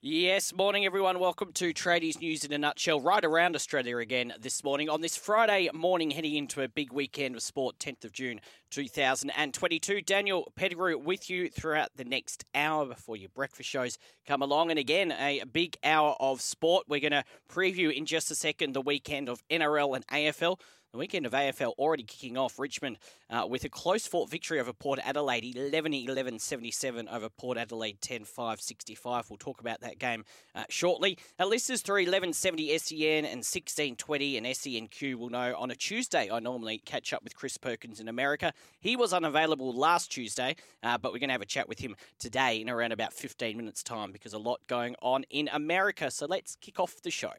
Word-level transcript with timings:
Yes, 0.00 0.54
morning 0.54 0.86
everyone. 0.86 1.18
Welcome 1.18 1.52
to 1.54 1.74
Tradies 1.74 2.20
News 2.20 2.44
in 2.44 2.52
a 2.52 2.58
nutshell. 2.58 3.00
Right 3.00 3.24
around 3.24 3.56
Australia 3.56 3.98
again 3.98 4.32
this 4.38 4.62
morning 4.62 4.88
on 4.88 5.00
this 5.00 5.16
Friday 5.16 5.68
morning, 5.74 6.12
heading 6.12 6.36
into 6.36 6.62
a 6.62 6.68
big 6.68 6.92
weekend 6.92 7.34
of 7.34 7.42
sport, 7.42 7.80
10th 7.80 8.04
of 8.04 8.12
June 8.12 8.40
2022. 8.70 10.02
Daniel 10.02 10.52
Pettigrew 10.54 10.96
with 10.98 11.28
you 11.28 11.48
throughout 11.48 11.88
the 11.96 12.04
next 12.04 12.44
hour 12.54 12.86
before 12.86 13.16
your 13.16 13.30
breakfast 13.30 13.68
shows 13.68 13.98
come 14.24 14.40
along. 14.40 14.70
And 14.70 14.78
again, 14.78 15.10
a 15.10 15.42
big 15.52 15.76
hour 15.82 16.14
of 16.20 16.40
sport. 16.42 16.84
We're 16.86 17.00
going 17.00 17.10
to 17.10 17.24
preview 17.50 17.92
in 17.92 18.06
just 18.06 18.30
a 18.30 18.36
second 18.36 18.74
the 18.74 18.80
weekend 18.80 19.28
of 19.28 19.42
NRL 19.50 19.96
and 19.96 20.06
AFL. 20.06 20.60
The 20.92 20.96
weekend 20.96 21.26
of 21.26 21.32
AFL 21.32 21.74
already 21.78 22.02
kicking 22.02 22.38
off. 22.38 22.58
Richmond 22.58 22.96
uh, 23.28 23.46
with 23.46 23.64
a 23.64 23.68
close 23.68 24.06
fought 24.06 24.30
victory 24.30 24.58
over 24.58 24.72
Port 24.72 24.98
Adelaide, 25.04 25.54
11 25.54 25.92
11 25.92 26.38
77 26.38 27.08
over 27.08 27.28
Port 27.28 27.58
Adelaide, 27.58 28.00
10 28.00 28.24
5 28.24 28.60
65. 28.60 29.28
We'll 29.28 29.36
talk 29.36 29.60
about 29.60 29.82
that 29.82 29.98
game 29.98 30.24
uh, 30.54 30.64
shortly. 30.70 31.18
Our 31.38 31.44
listeners 31.44 31.82
3 31.82 32.06
11 32.06 32.32
70 32.32 32.78
SEN 32.78 33.26
and 33.26 33.44
16 33.44 33.96
20 33.96 34.36
and 34.38 34.46
SENQ 34.46 35.14
will 35.16 35.28
know 35.28 35.54
on 35.58 35.70
a 35.70 35.74
Tuesday. 35.74 36.30
I 36.32 36.40
normally 36.40 36.78
catch 36.78 37.12
up 37.12 37.22
with 37.22 37.36
Chris 37.36 37.58
Perkins 37.58 38.00
in 38.00 38.08
America. 38.08 38.54
He 38.80 38.96
was 38.96 39.12
unavailable 39.12 39.74
last 39.74 40.10
Tuesday, 40.10 40.56
uh, 40.82 40.96
but 40.96 41.12
we're 41.12 41.18
going 41.18 41.28
to 41.28 41.34
have 41.34 41.42
a 41.42 41.46
chat 41.46 41.68
with 41.68 41.80
him 41.80 41.96
today 42.18 42.62
in 42.62 42.70
around 42.70 42.92
about 42.92 43.12
15 43.12 43.58
minutes' 43.58 43.82
time 43.82 44.10
because 44.10 44.32
a 44.32 44.38
lot 44.38 44.60
going 44.66 44.96
on 45.02 45.24
in 45.28 45.50
America. 45.52 46.10
So 46.10 46.24
let's 46.24 46.56
kick 46.56 46.80
off 46.80 47.02
the 47.02 47.10
show. 47.10 47.34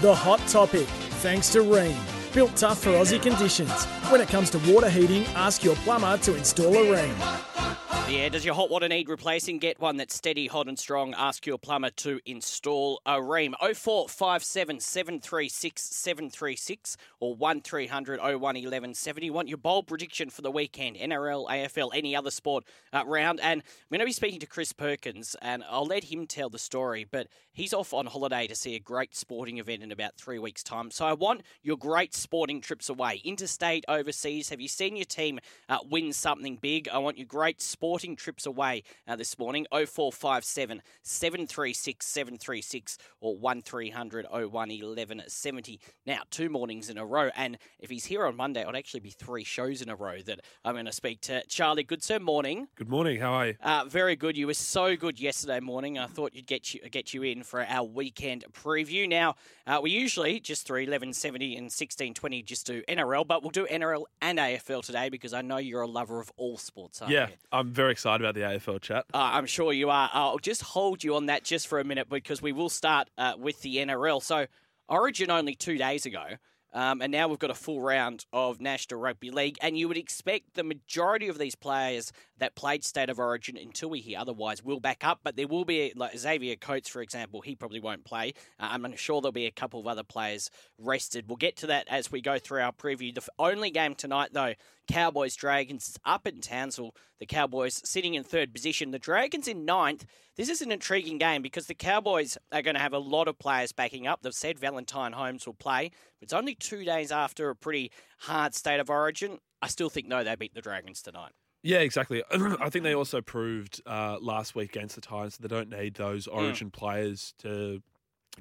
The 0.00 0.14
hot 0.14 0.38
topic, 0.46 0.86
thanks 1.22 1.50
to 1.50 1.58
Rheem. 1.58 1.96
Built 2.32 2.54
tough 2.54 2.78
for 2.84 2.90
Aussie 2.90 3.20
conditions. 3.20 3.84
When 4.12 4.20
it 4.20 4.28
comes 4.28 4.48
to 4.50 4.58
water 4.72 4.88
heating, 4.88 5.24
ask 5.34 5.64
your 5.64 5.74
plumber 5.76 6.16
to 6.18 6.36
install 6.36 6.72
a 6.72 6.84
Rheem. 6.84 7.87
Yeah, 8.08 8.30
does 8.30 8.42
your 8.42 8.54
hot 8.54 8.70
water 8.70 8.88
need 8.88 9.10
replacing? 9.10 9.58
Get 9.58 9.78
one 9.80 9.98
that's 9.98 10.14
steady, 10.14 10.46
hot 10.46 10.66
and 10.66 10.78
strong. 10.78 11.12
Ask 11.12 11.44
your 11.44 11.58
plumber 11.58 11.90
to 11.90 12.20
install 12.24 13.02
a 13.04 13.16
Rheem. 13.16 13.52
0457 13.60 14.80
736 14.80 15.82
736 15.82 16.96
or 17.20 17.34
1300 17.34 18.18
01 18.18 18.40
1170. 18.40 19.28
Want 19.28 19.48
your 19.48 19.58
bold 19.58 19.86
prediction 19.86 20.30
for 20.30 20.40
the 20.40 20.50
weekend? 20.50 20.96
NRL, 20.96 21.50
AFL, 21.50 21.90
any 21.92 22.16
other 22.16 22.30
sport 22.30 22.64
uh, 22.94 23.04
round. 23.06 23.40
And 23.40 23.60
I'm 23.60 23.88
going 23.90 24.00
to 24.00 24.06
be 24.06 24.12
speaking 24.12 24.40
to 24.40 24.46
Chris 24.46 24.72
Perkins 24.72 25.36
and 25.42 25.62
I'll 25.68 25.84
let 25.84 26.04
him 26.04 26.26
tell 26.26 26.48
the 26.48 26.58
story, 26.58 27.06
but 27.10 27.26
he's 27.52 27.74
off 27.74 27.92
on 27.92 28.06
holiday 28.06 28.46
to 28.46 28.54
see 28.54 28.74
a 28.74 28.80
great 28.80 29.14
sporting 29.14 29.58
event 29.58 29.82
in 29.82 29.92
about 29.92 30.16
three 30.16 30.38
weeks' 30.38 30.62
time. 30.62 30.90
So 30.90 31.04
I 31.04 31.12
want 31.12 31.42
your 31.62 31.76
great 31.76 32.14
sporting 32.14 32.62
trips 32.62 32.88
away, 32.88 33.20
interstate, 33.22 33.84
overseas. 33.86 34.48
Have 34.48 34.62
you 34.62 34.68
seen 34.68 34.96
your 34.96 35.04
team 35.04 35.40
uh, 35.68 35.78
win 35.90 36.14
something 36.14 36.56
big? 36.56 36.88
I 36.88 36.96
want 36.96 37.18
your 37.18 37.26
great 37.26 37.60
sporting 37.60 37.97
trips 37.98 38.46
away 38.46 38.84
uh, 39.08 39.16
this 39.16 39.38
morning 39.38 39.66
0457 39.72 40.82
736 41.02 42.06
736 42.06 42.98
or 43.20 43.36
1300 43.36 44.26
01 44.30 44.50
1170. 44.52 45.80
Now, 46.06 46.20
two 46.30 46.48
mornings 46.48 46.90
in 46.90 46.96
a 46.96 47.04
row. 47.04 47.30
And 47.34 47.58
if 47.80 47.90
he's 47.90 48.04
here 48.04 48.24
on 48.24 48.36
Monday, 48.36 48.60
it'll 48.60 48.76
actually 48.76 49.00
be 49.00 49.10
three 49.10 49.42
shows 49.42 49.82
in 49.82 49.88
a 49.88 49.96
row 49.96 50.18
that 50.26 50.40
I'm 50.64 50.74
going 50.74 50.86
to 50.86 50.92
speak 50.92 51.20
to 51.22 51.44
Charlie 51.46 51.84
Goodsir. 51.84 52.20
Morning. 52.20 52.68
Good 52.76 52.88
morning. 52.88 53.20
How 53.20 53.32
are 53.32 53.46
you? 53.48 53.54
Uh, 53.60 53.84
very 53.88 54.14
good. 54.14 54.36
You 54.36 54.46
were 54.46 54.54
so 54.54 54.94
good 54.96 55.18
yesterday 55.18 55.60
morning. 55.60 55.98
I 55.98 56.06
thought 56.06 56.34
you'd 56.34 56.46
get 56.46 56.74
you 56.74 56.80
get 56.88 57.12
you 57.12 57.22
in 57.22 57.42
for 57.42 57.64
our 57.64 57.84
weekend 57.84 58.44
preview. 58.52 59.08
Now, 59.08 59.34
uh, 59.66 59.80
we 59.82 59.90
usually 59.90 60.38
just 60.40 60.66
through 60.66 60.82
1170 60.82 61.56
and 61.56 61.64
1620 61.64 62.42
just 62.42 62.66
do 62.66 62.82
NRL, 62.88 63.26
but 63.26 63.42
we'll 63.42 63.50
do 63.50 63.66
NRL 63.66 64.04
and 64.20 64.38
AFL 64.38 64.84
today 64.84 65.08
because 65.08 65.32
I 65.32 65.42
know 65.42 65.56
you're 65.56 65.82
a 65.82 65.88
lover 65.88 66.20
of 66.20 66.30
all 66.36 66.58
sports. 66.58 67.02
yeah, 67.08 67.28
you? 67.28 67.34
I'm 67.52 67.72
very 67.72 67.87
excited 67.88 68.24
about 68.24 68.34
the 68.34 68.42
AFL 68.42 68.80
chat. 68.80 69.04
Uh, 69.12 69.18
I'm 69.18 69.46
sure 69.46 69.72
you 69.72 69.90
are. 69.90 70.10
I'll 70.12 70.38
just 70.38 70.62
hold 70.62 71.02
you 71.02 71.16
on 71.16 71.26
that 71.26 71.44
just 71.44 71.68
for 71.68 71.80
a 71.80 71.84
minute 71.84 72.08
because 72.08 72.42
we 72.42 72.52
will 72.52 72.68
start 72.68 73.08
uh, 73.18 73.34
with 73.38 73.60
the 73.62 73.76
NRL. 73.76 74.22
So, 74.22 74.46
Origin 74.88 75.30
only 75.30 75.54
two 75.54 75.76
days 75.76 76.06
ago. 76.06 76.24
Um, 76.72 77.00
and 77.00 77.10
now 77.10 77.28
we've 77.28 77.38
got 77.38 77.50
a 77.50 77.54
full 77.54 77.80
round 77.80 78.26
of 78.32 78.60
National 78.60 79.00
Rugby 79.00 79.30
League, 79.30 79.56
and 79.62 79.78
you 79.78 79.88
would 79.88 79.96
expect 79.96 80.54
the 80.54 80.62
majority 80.62 81.28
of 81.28 81.38
these 81.38 81.54
players 81.54 82.12
that 82.38 82.54
played 82.54 82.84
State 82.84 83.08
of 83.08 83.18
Origin 83.18 83.56
until 83.56 83.88
we 83.88 84.00
hear 84.00 84.18
otherwise 84.18 84.62
will 84.62 84.80
back 84.80 85.02
up. 85.02 85.20
But 85.24 85.36
there 85.36 85.48
will 85.48 85.64
be, 85.64 85.92
like 85.96 86.16
Xavier 86.16 86.56
Coates, 86.56 86.88
for 86.88 87.00
example, 87.00 87.40
he 87.40 87.54
probably 87.54 87.80
won't 87.80 88.04
play. 88.04 88.34
Uh, 88.60 88.68
I'm 88.70 88.96
sure 88.96 89.20
there'll 89.20 89.32
be 89.32 89.46
a 89.46 89.50
couple 89.50 89.80
of 89.80 89.86
other 89.86 90.02
players 90.02 90.50
rested. 90.78 91.24
We'll 91.26 91.36
get 91.36 91.56
to 91.58 91.68
that 91.68 91.88
as 91.88 92.12
we 92.12 92.20
go 92.20 92.38
through 92.38 92.60
our 92.60 92.72
preview. 92.72 93.14
The 93.14 93.26
only 93.38 93.70
game 93.70 93.94
tonight, 93.94 94.30
though, 94.32 94.54
Cowboys 94.88 95.36
Dragons 95.36 95.88
is 95.88 95.96
up 96.04 96.26
in 96.26 96.40
Townsville. 96.40 96.94
The 97.20 97.26
Cowboys 97.26 97.80
sitting 97.84 98.14
in 98.14 98.24
third 98.24 98.52
position. 98.52 98.90
The 98.90 98.98
Dragons 98.98 99.46
in 99.46 99.64
ninth. 99.64 100.06
This 100.36 100.48
is 100.48 100.62
an 100.62 100.72
intriguing 100.72 101.18
game 101.18 101.42
because 101.42 101.66
the 101.66 101.74
Cowboys 101.74 102.38
are 102.52 102.62
going 102.62 102.74
to 102.74 102.80
have 102.80 102.92
a 102.94 102.98
lot 102.98 103.28
of 103.28 103.38
players 103.38 103.72
backing 103.72 104.06
up. 104.06 104.22
They've 104.22 104.32
said 104.34 104.58
Valentine 104.58 105.12
Holmes 105.12 105.46
will 105.46 105.54
play. 105.54 105.90
It's 106.20 106.32
only 106.32 106.54
two 106.54 106.84
days 106.84 107.12
after 107.12 107.50
a 107.50 107.56
pretty 107.56 107.90
hard 108.20 108.54
state 108.54 108.80
of 108.80 108.88
origin. 108.88 109.38
I 109.60 109.68
still 109.68 109.90
think 109.90 110.06
no, 110.08 110.24
they 110.24 110.34
beat 110.36 110.54
the 110.54 110.60
Dragons 110.62 111.02
tonight. 111.02 111.32
Yeah, 111.62 111.78
exactly. 111.78 112.22
I 112.30 112.70
think 112.70 112.84
they 112.84 112.94
also 112.94 113.20
proved 113.20 113.82
uh, 113.84 114.18
last 114.20 114.54
week 114.54 114.74
against 114.76 114.94
the 114.94 115.00
Titans 115.00 115.36
that 115.38 115.48
they 115.48 115.54
don't 115.54 115.70
need 115.70 115.94
those 115.94 116.26
Mm. 116.28 116.34
Origin 116.36 116.70
players 116.70 117.34
to 117.40 117.82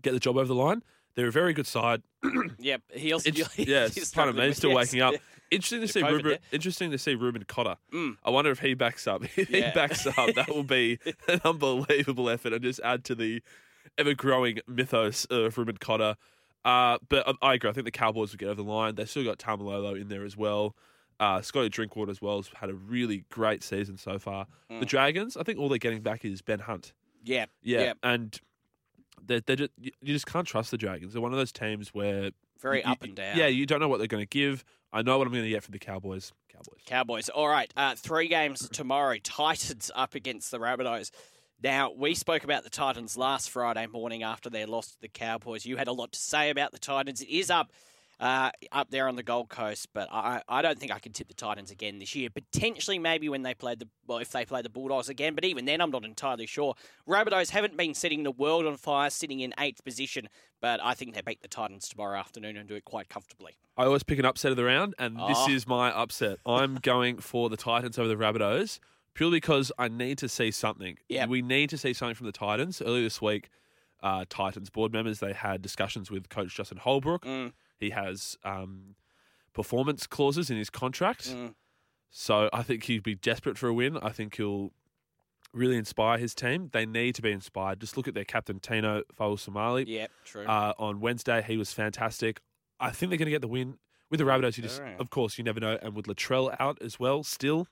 get 0.02 0.12
the 0.14 0.20
job 0.20 0.38
over 0.38 0.46
the 0.48 0.54
line. 0.56 0.84
They're 1.16 1.28
a 1.30 1.32
very 1.32 1.54
good 1.54 1.68
side. 1.68 2.04
Yep, 2.60 2.82
he 2.94 3.14
also 3.14 3.30
It's, 3.30 3.56
he's 3.96 4.12
part 4.12 4.30
of 4.30 4.36
me 4.36 4.48
with- 4.48 4.58
still 4.58 4.70
yes. 4.72 4.78
waking 4.78 5.02
up. 5.02 5.16
Interesting 5.52 5.82
to 5.82 5.88
see 5.88 6.02
COVID 6.02 6.12
Ruben. 6.12 6.30
there. 6.30 6.40
Interesting 6.52 6.92
to 6.92 6.98
see 6.98 7.16
Reuben 7.16 7.44
Cotter. 7.48 7.78
Mm. 7.94 8.18
I 8.24 8.30
wonder 8.30 8.52
if 8.52 8.60
he 8.60 8.74
backs 8.74 9.08
up. 9.08 9.24
If 9.38 9.50
Yeah. 9.50 9.68
he 9.70 9.74
backs 9.74 10.06
up, 10.06 10.34
that 10.36 10.50
will 10.50 10.64
be 10.64 11.00
an 11.28 11.42
unbelievable 11.46 12.30
effort 12.30 12.54
and 12.54 12.62
just 12.64 12.80
add 12.84 13.04
to 13.06 13.16
the 13.16 13.42
ever-growing 13.98 14.60
mythos 14.68 15.26
of 15.26 15.58
Reuben 15.58 15.78
Cotter. 15.78 16.16
Uh, 16.66 16.98
but 17.10 17.28
I, 17.28 17.34
I 17.50 17.54
agree. 17.54 17.70
I 17.70 17.74
think 17.74 17.86
the 17.86 17.92
Cowboys 17.92 18.32
will 18.32 18.38
get 18.38 18.48
over 18.48 18.62
the 18.62 18.70
line. 18.70 18.96
They've 18.96 19.10
still 19.10 19.24
got 19.24 19.38
Taumalolo 19.40 20.00
in 20.00 20.10
there 20.10 20.26
as 20.26 20.36
well. 20.36 20.76
Uh, 21.20 21.42
Scotty 21.42 21.70
Drinkwater 21.70 22.12
as 22.12 22.22
well 22.22 22.38
has 22.38 22.50
had 22.56 22.70
a 22.70 22.74
really 22.76 23.26
great 23.30 23.64
season 23.64 23.98
so 23.98 24.20
far. 24.20 24.48
The 24.70 24.76
Mm. 24.76 24.88
Dragons, 24.88 25.38
I 25.38 25.44
think 25.44 25.58
all 25.60 25.70
they're 25.70 25.78
getting 25.80 26.02
back 26.02 26.26
is 26.26 26.42
Ben 26.42 26.60
Hunt. 26.60 26.94
Yeah, 27.24 27.46
Yeah, 27.64 27.80
yeah, 27.82 27.94
and 28.04 28.40
they're, 29.26 29.40
they're 29.42 29.56
just, 29.56 29.72
you 29.80 29.92
you 30.02 30.14
just 30.14 30.28
can't 30.28 30.46
trust 30.48 30.72
the 30.72 30.78
Dragons. 30.78 31.14
They're 31.14 31.22
one 31.22 31.32
of 31.34 31.38
those 31.40 31.52
teams 31.52 31.94
where 31.94 32.32
very 32.62 32.80
you- 32.84 32.92
up 32.92 33.02
and 33.04 33.16
down. 33.16 33.36
yeah, 33.38 33.48
you 33.48 33.66
don't 33.66 33.80
know 33.80 33.88
what 33.88 33.98
they're 33.98 34.08
going 34.08 34.24
to 34.24 34.28
give. 34.28 34.64
I 34.92 35.02
know 35.02 35.18
what 35.18 35.28
I'm 35.28 35.34
going 35.34 35.44
to 35.44 35.50
get 35.50 35.64
for 35.64 35.72
the 35.72 35.80
Cowboys. 35.80 36.32
Cowboys. 36.50 36.82
Cowboys. 36.86 37.30
All 37.30 37.48
right, 37.48 37.72
uh, 37.76 37.96
three 37.96 38.28
games 38.28 38.68
tomorrow. 38.70 39.18
Titans 39.24 39.92
up 39.96 40.16
against 40.16 40.52
the 40.52 40.60
Rabbitohs. 40.60 41.12
Now, 41.62 41.92
we 41.92 42.14
spoke 42.14 42.44
about 42.44 42.64
the 42.64 42.70
Titans 42.70 43.18
last 43.18 43.50
Friday 43.50 43.88
morning 43.88 44.24
after 44.24 44.50
their 44.50 44.68
loss 44.68 44.92
to 44.92 45.02
the 45.02 45.08
Cowboys. 45.08 45.66
You 45.66 45.78
had 45.78 45.88
a 45.88 45.94
lot 45.94 46.12
to 46.12 46.20
say 46.20 46.50
about 46.50 46.72
the 46.72 46.80
Titans. 46.80 47.22
It 47.22 47.30
is 47.30 47.50
up 47.50 47.72
uh, 48.20 48.50
up 48.72 48.90
there 48.90 49.08
on 49.08 49.16
the 49.16 49.24
Gold 49.24 49.50
Coast, 49.50 49.90
but 49.94 50.08
I, 50.12 50.42
I 50.50 50.62
don't 50.62 50.80
think 50.80 50.92
I 50.92 51.00
can 51.00 51.12
tip 51.14 51.28
the 51.28 51.34
Titans 51.34 51.70
again 51.72 52.00
this 52.00 52.16
year. 52.16 52.30
Potentially, 52.30 52.98
maybe 52.98 53.30
when 53.30 53.44
they 53.44 53.54
played 53.54 53.80
the 53.80 53.88
well, 54.08 54.18
if 54.18 54.32
they 54.32 54.46
play 54.46 54.62
the 54.62 54.70
Bulldogs 54.70 55.10
again, 55.10 55.36
but 55.36 55.46
even 55.46 55.66
then, 55.66 55.82
I'm 55.82 55.92
not 55.92 56.04
entirely 56.06 56.46
sure. 56.48 56.76
Rabbitohs 57.08 57.52
haven't 57.52 57.78
been 57.78 57.94
setting 57.94 58.24
the 58.24 58.32
world 58.32 58.66
on 58.66 58.78
fire, 58.78 59.10
sitting 59.10 59.40
in 59.42 59.54
eighth 59.60 59.84
position, 59.84 60.30
but 60.62 60.80
I 60.84 60.94
think 60.94 61.14
they 61.14 61.22
beat 61.22 61.42
the 61.42 61.48
Titans 61.48 61.88
tomorrow 61.90 62.18
afternoon 62.18 62.58
and 62.58 62.68
do 62.68 62.76
it 62.76 62.86
quite 62.86 63.08
comfortably. 63.10 63.54
I 63.78 63.86
always 63.86 64.04
pick 64.04 64.18
an 64.18 64.26
upset 64.26 64.50
of 64.52 64.58
the 64.58 64.64
round, 64.64 64.96
and 64.98 65.18
Oh. 65.20 65.28
this 65.28 65.48
is 65.50 65.68
my 65.68 65.92
upset. 65.92 66.40
I'm 66.46 66.76
going 66.82 67.20
for 67.20 67.50
the 67.50 67.58
Titans 67.58 68.00
over 68.00 68.08
the 68.08 68.16
Rabbitohs 68.16 68.80
purely 69.14 69.38
because 69.38 69.72
I 69.80 69.88
need 69.88 70.18
to 70.20 70.30
see 70.30 70.52
something. 70.52 70.98
Yep. 71.10 71.30
We 71.30 71.42
need 71.42 71.72
to 71.72 71.78
see 71.78 71.92
something 71.94 72.14
from 72.16 72.28
the 72.28 72.32
Titans. 72.32 72.82
Earlier 72.84 73.02
this 73.04 73.20
week, 73.20 73.50
uh, 74.04 74.26
Titans 74.30 74.70
board 74.70 74.94
members 74.94 75.20
they 75.20 75.34
had 75.34 75.62
discussions 75.62 76.12
with 76.12 76.30
Coach 76.30 76.56
Justin 76.56 76.78
Holbrook. 76.78 77.26
Mm, 77.26 77.52
He 77.80 77.92
has 77.92 78.38
um, 78.44 78.96
performance 79.54 80.08
clauses 80.08 80.50
in 80.50 80.58
his 80.58 80.70
contract, 80.70 81.30
mm. 81.30 81.54
so 82.10 82.50
I 82.54 82.64
think 82.64 82.84
he'd 82.84 83.04
be 83.04 83.16
desperate 83.16 83.58
for 83.58 83.68
a 83.68 83.74
win. 83.74 83.98
I 83.98 84.10
think 84.10 84.36
he'll 84.36 84.72
really 85.54 85.78
inspire 85.78 86.18
his 86.18 86.36
team. 86.36 86.70
They 86.72 86.86
need 86.86 87.16
to 87.16 87.22
be 87.22 87.32
inspired. 87.32 87.80
Just 87.80 87.98
look 87.98 88.08
at 88.08 88.14
their 88.14 88.26
captain 88.26 88.60
Tino 88.60 89.04
Somali. 89.38 89.86
Yep, 89.88 90.12
true. 90.26 90.46
Uh, 90.46 90.74
on 90.78 91.00
Wednesday, 91.00 91.44
he 91.46 91.58
was 91.58 91.74
fantastic. 91.74 92.42
I 92.80 92.92
think 92.92 93.10
they're 93.10 93.18
going 93.18 93.28
to 93.28 93.32
get 93.32 93.42
the 93.42 93.48
win 93.48 93.78
with 94.10 94.20
the 94.20 94.26
Rabbitohs. 94.26 94.58
You 94.58 94.64
just, 94.64 94.80
Alright. 94.80 95.00
of 95.00 95.10
course, 95.10 95.38
you 95.38 95.44
never 95.44 95.60
know. 95.60 95.78
And 95.82 95.96
with 95.96 96.06
Latrell 96.06 96.56
out 96.60 96.82
as 96.82 97.00
well, 97.00 97.24
still, 97.24 97.68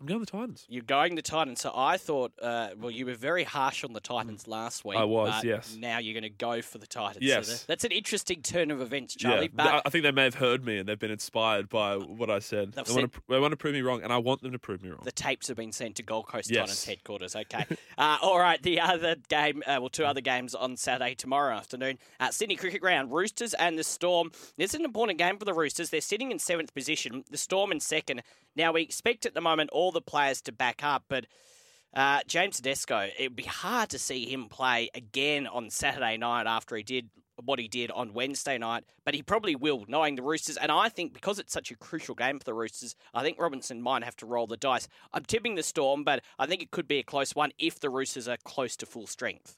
I'm 0.00 0.06
going 0.06 0.20
the 0.20 0.26
Titans. 0.26 0.66
You're 0.68 0.82
going 0.82 1.14
the 1.14 1.22
Titans. 1.22 1.60
So 1.60 1.72
I 1.74 1.96
thought, 1.96 2.32
uh, 2.42 2.70
well, 2.78 2.90
you 2.90 3.06
were 3.06 3.14
very 3.14 3.44
harsh 3.44 3.84
on 3.84 3.92
the 3.92 4.00
Titans 4.00 4.46
last 4.48 4.84
week. 4.84 4.98
I 4.98 5.04
was, 5.04 5.32
but 5.36 5.44
yes. 5.44 5.76
Now 5.78 5.98
you're 5.98 6.14
going 6.14 6.22
to 6.24 6.28
go 6.36 6.62
for 6.62 6.78
the 6.78 6.86
Titans. 6.86 7.24
Yes. 7.24 7.48
that- 7.48 7.64
that's 7.68 7.84
an 7.84 7.92
interesting 7.92 8.42
turn 8.42 8.70
of 8.70 8.80
events, 8.80 9.14
Charlie. 9.14 9.44
yeah, 9.44 9.48
But 9.54 9.82
I 9.86 9.90
think 9.90 10.02
they 10.04 10.10
may 10.12 10.24
have 10.24 10.34
heard 10.36 10.64
me 10.64 10.78
and 10.78 10.88
they've 10.88 10.98
been 10.98 11.10
inspired 11.10 11.68
by 11.68 11.96
what 11.96 12.30
I 12.30 12.38
said. 12.40 12.72
They 12.72 12.82
want, 12.92 13.12
to, 13.12 13.20
they 13.28 13.38
want 13.38 13.52
to 13.52 13.56
prove 13.56 13.74
me 13.74 13.82
wrong, 13.82 14.02
and 14.02 14.12
I 14.12 14.18
want 14.18 14.42
them 14.42 14.52
to 14.52 14.58
prove 14.58 14.82
me 14.82 14.90
wrong. 14.90 15.00
the 15.04 15.12
tapes 15.12 15.48
have 15.48 15.56
been 15.56 15.72
sent 15.72 15.96
to 15.96 16.02
Gold 16.02 16.26
Coast 16.28 16.50
Yes. 16.50 16.60
Titans 16.60 16.84
headquarters. 16.84 17.34
Okay. 17.44 17.64
uh, 17.98 18.18
all 18.22 18.38
right. 18.38 18.62
The 18.62 18.80
other 18.80 19.16
game, 19.28 19.62
uh, 19.66 19.76
well, 19.80 19.88
two 19.88 20.04
other 20.04 20.20
games 20.20 20.54
on 20.54 20.76
Saturday 20.76 21.14
tomorrow 21.14 21.54
afternoon 21.56 21.98
at 22.20 22.32
Sydney 22.34 22.56
Cricket 22.56 22.80
Ground. 22.80 23.12
Roosters 23.12 23.54
and 23.54 23.78
the 23.78 23.84
Storm. 23.84 24.30
This 24.56 24.70
is 24.70 24.80
an 24.80 24.84
important 24.84 25.18
game 25.18 25.36
for 25.38 25.44
the 25.44 25.52
Roosters. 25.54 25.90
They're 25.90 26.00
sitting 26.00 26.30
in 26.30 26.38
seventh 26.38 26.74
position. 26.74 27.24
The 27.30 27.36
Storm 27.36 27.70
in 27.72 27.80
second. 27.80 28.22
Now 28.56 28.72
we 28.72 28.82
expect 28.82 29.26
at 29.26 29.34
the 29.34 29.40
moment 29.40 29.70
all 29.72 29.83
the 29.92 30.02
players 30.02 30.42
to 30.42 30.52
back 30.52 30.82
up, 30.82 31.04
but. 31.08 31.26
Uh, 31.96 32.18
James 32.26 32.56
Tedesco, 32.56 33.08
it 33.16 33.28
would 33.28 33.36
be 33.36 33.44
hard 33.44 33.88
to 33.90 34.00
see 34.00 34.26
him 34.26 34.48
play 34.48 34.90
again 34.96 35.46
on 35.46 35.70
Saturday 35.70 36.16
night 36.16 36.44
after 36.44 36.74
he 36.74 36.82
did 36.82 37.08
what 37.42 37.58
he 37.58 37.68
did 37.68 37.90
on 37.90 38.12
Wednesday 38.12 38.58
night, 38.58 38.84
but 39.04 39.14
he 39.14 39.22
probably 39.22 39.56
will, 39.56 39.84
knowing 39.88 40.14
the 40.14 40.22
Roosters. 40.22 40.56
And 40.56 40.70
I 40.70 40.88
think 40.88 41.12
because 41.12 41.38
it's 41.38 41.52
such 41.52 41.70
a 41.70 41.76
crucial 41.76 42.14
game 42.14 42.38
for 42.38 42.44
the 42.44 42.54
Roosters, 42.54 42.94
I 43.12 43.22
think 43.22 43.38
Robinson 43.38 43.82
might 43.82 44.04
have 44.04 44.16
to 44.16 44.26
roll 44.26 44.46
the 44.46 44.56
dice. 44.56 44.88
I'm 45.12 45.24
tipping 45.24 45.54
the 45.54 45.62
Storm, 45.62 46.04
but 46.04 46.22
I 46.38 46.46
think 46.46 46.62
it 46.62 46.70
could 46.70 46.88
be 46.88 46.98
a 46.98 47.02
close 47.02 47.34
one 47.34 47.52
if 47.58 47.80
the 47.80 47.90
Roosters 47.90 48.28
are 48.28 48.38
close 48.44 48.76
to 48.76 48.86
full 48.86 49.06
strength. 49.06 49.56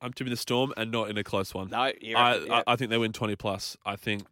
I'm 0.00 0.12
tipping 0.12 0.32
the 0.32 0.36
Storm 0.36 0.72
and 0.76 0.90
not 0.90 1.10
in 1.10 1.16
a 1.16 1.24
close 1.24 1.54
one. 1.54 1.70
No, 1.70 1.92
you're 2.00 2.18
I, 2.18 2.36
yeah. 2.36 2.62
I, 2.66 2.72
I 2.72 2.76
think 2.76 2.90
they 2.90 2.98
win 2.98 3.12
20 3.12 3.36
plus. 3.36 3.76
I 3.86 3.96
think 3.96 4.24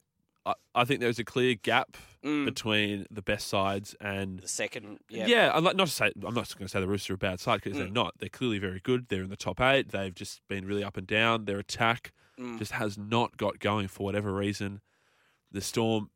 I, 0.46 0.54
I 0.74 0.84
think 0.84 1.00
there's 1.00 1.18
a 1.18 1.24
clear 1.24 1.54
gap 1.54 1.96
Mm. 2.22 2.44
between 2.44 3.06
the 3.10 3.22
best 3.22 3.48
sides 3.48 3.96
and 3.98 4.40
the 4.40 4.46
second, 4.48 4.98
yeah, 5.08 5.24
yeah. 5.24 5.50
I'm 5.54 5.64
not, 5.64 5.74
not 5.74 5.86
to 5.86 5.92
say 5.94 6.12
I'm 6.16 6.34
not 6.34 6.54
going 6.54 6.66
to 6.66 6.68
say 6.68 6.78
the 6.80 6.86
Roosters 6.86 7.08
are 7.08 7.14
a 7.14 7.16
bad 7.16 7.40
side 7.40 7.62
because 7.62 7.78
they're 7.78 7.86
Mm. 7.88 7.94
not. 7.94 8.12
They're 8.18 8.28
clearly 8.28 8.58
very 8.58 8.78
good. 8.78 9.06
They're 9.08 9.22
in 9.22 9.30
the 9.30 9.36
top 9.36 9.58
eight. 9.58 9.88
They've 9.88 10.14
just 10.14 10.42
been 10.46 10.66
really 10.66 10.84
up 10.84 10.98
and 10.98 11.06
down. 11.06 11.46
Their 11.46 11.58
attack 11.58 12.12
Mm. 12.38 12.58
just 12.58 12.72
has 12.72 12.98
not 12.98 13.38
got 13.38 13.58
going 13.58 13.88
for 13.88 14.04
whatever 14.04 14.34
reason. 14.34 14.82
The 15.50 15.62
Storm, 15.62 16.10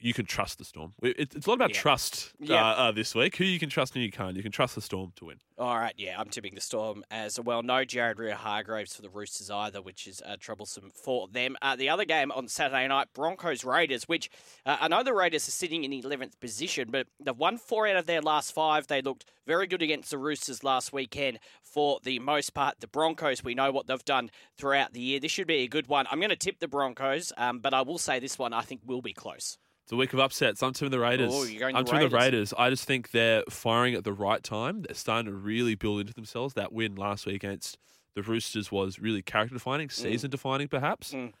you 0.00 0.14
can 0.14 0.26
trust 0.26 0.58
the 0.58 0.64
Storm. 0.64 0.94
It- 1.02 1.34
It's 1.34 1.46
a 1.46 1.50
lot 1.50 1.54
about 1.56 1.70
Yeah. 1.74 1.80
trust 1.80 2.32
uh, 2.40 2.46
Yeah. 2.46 2.66
uh, 2.70 2.92
this 2.92 3.14
week. 3.14 3.36
Who 3.36 3.44
you 3.44 3.58
can 3.58 3.68
trust 3.70 3.94
and 3.94 4.00
who 4.00 4.06
you 4.06 4.12
can't. 4.12 4.36
You 4.36 4.42
can 4.42 4.52
trust 4.52 4.74
the 4.74 4.80
Storm 4.80 5.12
to 5.16 5.26
win. 5.26 5.40
All 5.58 5.78
right, 5.78 5.92
yeah, 5.98 6.18
I'm 6.18 6.30
tipping 6.30 6.54
the 6.54 6.60
Storm 6.62 7.04
as 7.10 7.38
well. 7.38 7.62
No 7.62 7.84
Jared 7.84 8.16
Waerea-Hargreaves 8.16 8.96
for 8.96 9.02
the 9.02 9.10
Roosters 9.10 9.50
either, 9.50 9.82
which 9.82 10.06
is 10.06 10.22
uh, 10.24 10.36
troublesome 10.40 10.90
for 10.90 11.28
them. 11.28 11.56
Uh, 11.60 11.76
the 11.76 11.88
other 11.90 12.06
game 12.06 12.32
on 12.32 12.48
Saturday 12.48 12.88
night, 12.88 13.08
Broncos 13.12 13.62
Raiders, 13.62 14.04
which 14.08 14.30
uh, 14.64 14.78
I 14.80 14.88
know 14.88 15.02
the 15.02 15.12
Raiders 15.12 15.46
are 15.48 15.50
sitting 15.52 15.84
in 15.84 15.90
the 15.90 16.00
11th 16.02 16.40
position, 16.40 16.88
but 16.90 17.06
they've 17.22 17.36
won 17.36 17.58
four 17.58 17.86
out 17.86 17.96
of 17.96 18.06
their 18.06 18.22
last 18.22 18.52
five. 18.54 18.86
They 18.86 19.02
looked 19.02 19.26
very 19.46 19.66
good 19.66 19.82
against 19.82 20.10
the 20.10 20.18
Roosters 20.18 20.64
last 20.64 20.92
weekend 20.94 21.38
for 21.62 22.00
the 22.02 22.18
most 22.20 22.54
part. 22.54 22.80
The 22.80 22.86
Broncos, 22.88 23.44
we 23.44 23.54
know 23.54 23.70
what 23.70 23.86
they've 23.86 24.04
done 24.04 24.30
throughout 24.56 24.94
the 24.94 25.00
year. 25.00 25.20
This 25.20 25.32
should 25.32 25.46
be 25.46 25.58
a 25.64 25.68
good 25.68 25.88
one. 25.88 26.06
I'm 26.10 26.20
going 26.20 26.30
to 26.30 26.36
tip 26.36 26.60
the 26.60 26.68
Broncos, 26.68 27.32
um, 27.36 27.58
but 27.58 27.74
I 27.74 27.82
will 27.82 27.98
say 27.98 28.18
this 28.18 28.38
one 28.38 28.52
I 28.54 28.62
think 28.62 28.80
will 28.86 29.02
be 29.02 29.12
close. 29.12 29.58
It's 29.90 29.94
a 29.94 29.96
week 29.96 30.12
of 30.12 30.20
upsets. 30.20 30.62
I'm 30.62 30.72
tipping 30.72 30.92
the 30.92 31.00
Raiders. 31.00 31.32
Oh, 31.34 31.42
you're 31.42 31.58
going 31.58 31.74
I'm 31.74 31.84
tipping 31.84 32.08
the 32.08 32.16
Raiders. 32.16 32.54
I 32.56 32.70
just 32.70 32.84
think 32.84 33.10
they're 33.10 33.42
firing 33.50 33.96
at 33.96 34.04
the 34.04 34.12
right 34.12 34.40
time. 34.40 34.82
They're 34.82 34.94
starting 34.94 35.26
to 35.32 35.36
really 35.36 35.74
build 35.74 35.98
into 35.98 36.14
themselves. 36.14 36.54
That 36.54 36.72
win 36.72 36.94
last 36.94 37.26
week 37.26 37.34
against 37.34 37.76
the 38.14 38.22
Roosters 38.22 38.70
was 38.70 39.00
really 39.00 39.20
character 39.20 39.52
defining, 39.52 39.90
season 39.90 40.30
defining, 40.30 40.68
perhaps. 40.68 41.12
Mm. 41.12 41.32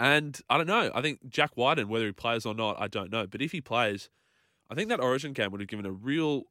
And 0.00 0.40
I 0.50 0.56
don't 0.56 0.66
know. 0.66 0.90
I 0.92 1.00
think 1.00 1.28
Jack 1.28 1.52
Wighton, 1.56 1.88
whether 1.88 2.06
he 2.06 2.10
plays 2.10 2.44
or 2.44 2.54
not, 2.54 2.74
I 2.80 2.88
don't 2.88 3.12
know. 3.12 3.28
But 3.28 3.40
if 3.40 3.52
he 3.52 3.60
plays, 3.60 4.10
I 4.68 4.74
think 4.74 4.88
that 4.88 4.98
Origin 4.98 5.32
game 5.32 5.52
would 5.52 5.60
have 5.60 5.68
given 5.68 5.86
a 5.86 5.92
real 5.92 6.46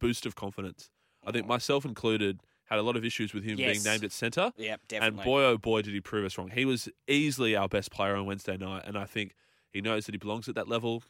boost 0.00 0.24
of 0.24 0.36
confidence. 0.36 0.88
I 1.22 1.32
think 1.32 1.46
myself 1.46 1.84
included 1.84 2.40
had 2.64 2.78
a 2.78 2.82
lot 2.82 2.96
of 2.96 3.04
issues 3.04 3.34
with 3.34 3.44
him 3.44 3.58
Yes. 3.58 3.72
being 3.82 3.92
named 3.92 4.04
at 4.04 4.12
centre. 4.12 4.54
Yeah, 4.56 4.76
And 4.90 5.16
boy, 5.22 5.42
oh 5.44 5.58
boy, 5.58 5.82
did 5.82 5.92
he 5.92 6.00
prove 6.00 6.24
us 6.24 6.38
wrong. 6.38 6.48
He 6.48 6.64
was 6.64 6.88
easily 7.06 7.54
our 7.54 7.68
best 7.68 7.90
player 7.90 8.16
on 8.16 8.24
Wednesday 8.24 8.56
night, 8.56 8.84
and 8.86 8.96
I 8.96 9.04
think 9.04 9.34
he 9.72 9.80
knows 9.80 10.06
that 10.06 10.12
he 10.14 10.18
belongs 10.18 10.48
at 10.48 10.54
that 10.54 10.68
level. 10.68 11.02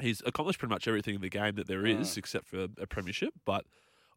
He's 0.00 0.22
accomplished 0.24 0.58
pretty 0.58 0.72
much 0.72 0.86
everything 0.86 1.14
in 1.16 1.20
the 1.20 1.28
game 1.28 1.56
that 1.56 1.66
there 1.66 1.84
is, 1.86 2.10
Mm. 2.10 2.18
except 2.18 2.46
for 2.46 2.68
a 2.78 2.86
premiership. 2.86 3.34
But 3.44 3.66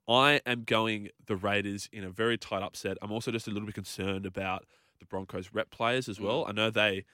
I 0.07 0.41
am 0.45 0.63
going 0.63 1.09
the 1.25 1.35
Raiders 1.35 1.89
in 1.91 2.03
a 2.03 2.09
very 2.09 2.37
tight 2.37 2.61
upset. 2.63 2.97
I'm 3.01 3.11
also 3.11 3.31
just 3.31 3.47
a 3.47 3.51
little 3.51 3.65
bit 3.65 3.75
concerned 3.75 4.25
about 4.25 4.65
the 4.99 5.05
Broncos 5.05 5.51
rep 5.53 5.71
players 5.71 6.07
as 6.09 6.19
Mm. 6.19 6.23
well. 6.23 6.45
I 6.47 6.51
know 6.51 6.69
they, 6.69 7.05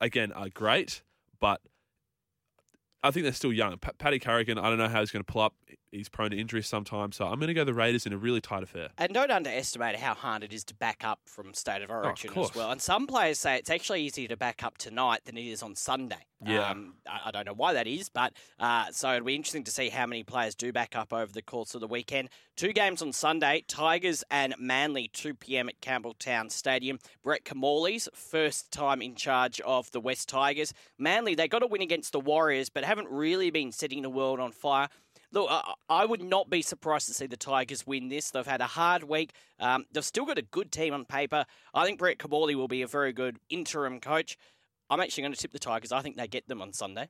again, 0.00 0.32
are 0.32 0.48
great, 0.48 1.02
but 1.40 1.60
I 3.02 3.10
think 3.12 3.22
they're 3.24 3.32
still 3.32 3.52
young. 3.52 3.76
Pa- 3.78 3.92
Paddy 3.96 4.18
Carrigan, 4.18 4.58
I 4.58 4.68
don't 4.68 4.78
know 4.78 4.88
how 4.88 5.00
he's 5.00 5.10
going 5.12 5.24
to 5.24 5.32
pull 5.32 5.40
up. 5.42 5.54
He's 5.92 6.08
prone 6.08 6.32
to 6.32 6.36
injuries 6.38 6.66
sometimes, 6.66 7.16
so 7.16 7.26
I'm 7.26 7.38
going 7.38 7.46
to 7.48 7.54
go 7.54 7.64
the 7.64 7.72
Raiders 7.72 8.04
in 8.06 8.12
a 8.12 8.18
really 8.18 8.40
tight 8.40 8.62
affair. 8.62 8.88
And 8.98 9.14
don't 9.14 9.30
underestimate 9.30 9.96
how 9.96 10.14
hard 10.14 10.42
it 10.42 10.52
is 10.52 10.64
to 10.64 10.74
back 10.74 11.02
up 11.04 11.20
from 11.24 11.54
State 11.54 11.80
of 11.82 11.90
Origin 11.90 12.28
as 12.30 12.32
Oh, 12.32 12.34
course. 12.34 12.54
well. 12.54 12.70
And 12.72 12.82
some 12.82 13.06
players 13.06 13.38
say 13.38 13.56
it's 13.56 13.70
actually 13.70 14.02
easier 14.02 14.28
to 14.28 14.36
back 14.36 14.62
up 14.64 14.76
tonight 14.78 15.20
than 15.24 15.38
it 15.38 15.46
is 15.46 15.62
on 15.62 15.74
Sunday. 15.76 16.26
Yeah. 16.44 16.68
Um, 16.70 16.94
I, 17.08 17.20
I 17.26 17.30
don't 17.30 17.46
know 17.46 17.54
why 17.54 17.72
that 17.72 17.86
is, 17.86 18.08
but 18.10 18.32
uh, 18.60 18.86
so 18.90 19.14
it'll 19.14 19.24
be 19.26 19.34
interesting 19.36 19.64
to 19.64 19.70
see 19.70 19.88
how 19.88 20.06
many 20.06 20.24
players 20.24 20.54
do 20.54 20.72
back 20.72 20.94
up 20.96 21.12
over 21.12 21.32
the 21.32 21.42
course 21.42 21.74
of 21.74 21.80
the 21.80 21.88
weekend. 21.88 22.28
Two 22.58 22.72
games 22.72 23.02
on 23.02 23.12
Sunday 23.12 23.62
Tigers 23.68 24.24
and 24.32 24.52
Manly, 24.58 25.06
2 25.12 25.34
p.m. 25.34 25.68
at 25.68 25.80
Campbelltown 25.80 26.50
Stadium. 26.50 26.98
Brett 27.22 27.44
Kimmorley's 27.44 28.08
first 28.12 28.72
time 28.72 29.00
in 29.00 29.14
charge 29.14 29.60
of 29.60 29.88
the 29.92 30.00
West 30.00 30.28
Tigers. 30.28 30.74
Manly, 30.98 31.36
they 31.36 31.46
got 31.46 31.62
a 31.62 31.68
win 31.68 31.82
against 31.82 32.10
the 32.10 32.18
Warriors, 32.18 32.68
but 32.68 32.82
haven't 32.82 33.08
really 33.10 33.52
been 33.52 33.70
setting 33.70 34.02
the 34.02 34.10
world 34.10 34.40
on 34.40 34.50
fire. 34.50 34.88
Look, 35.30 35.48
I, 35.88 36.04
would 36.04 36.20
not 36.20 36.50
be 36.50 36.60
surprised 36.62 37.06
to 37.06 37.14
see 37.14 37.28
the 37.28 37.36
Tigers 37.36 37.86
win 37.86 38.08
this. 38.08 38.32
They've 38.32 38.44
had 38.44 38.60
a 38.60 38.66
hard 38.66 39.04
week. 39.04 39.34
Um, 39.60 39.84
they've 39.92 40.04
still 40.04 40.26
got 40.26 40.36
a 40.36 40.42
good 40.42 40.72
team 40.72 40.92
on 40.92 41.04
paper. 41.04 41.44
I 41.72 41.84
think 41.84 42.00
Brett 42.00 42.18
Kimmorley 42.18 42.56
will 42.56 42.66
be 42.66 42.82
a 42.82 42.88
very 42.88 43.12
good 43.12 43.38
interim 43.48 44.00
coach. 44.00 44.36
I'm 44.90 44.98
actually 44.98 45.22
going 45.22 45.34
to 45.34 45.38
tip 45.38 45.52
the 45.52 45.60
Tigers. 45.60 45.92
I 45.92 46.02
think 46.02 46.16
they 46.16 46.26
get 46.26 46.48
them 46.48 46.60
on 46.60 46.72
Sunday. 46.72 47.08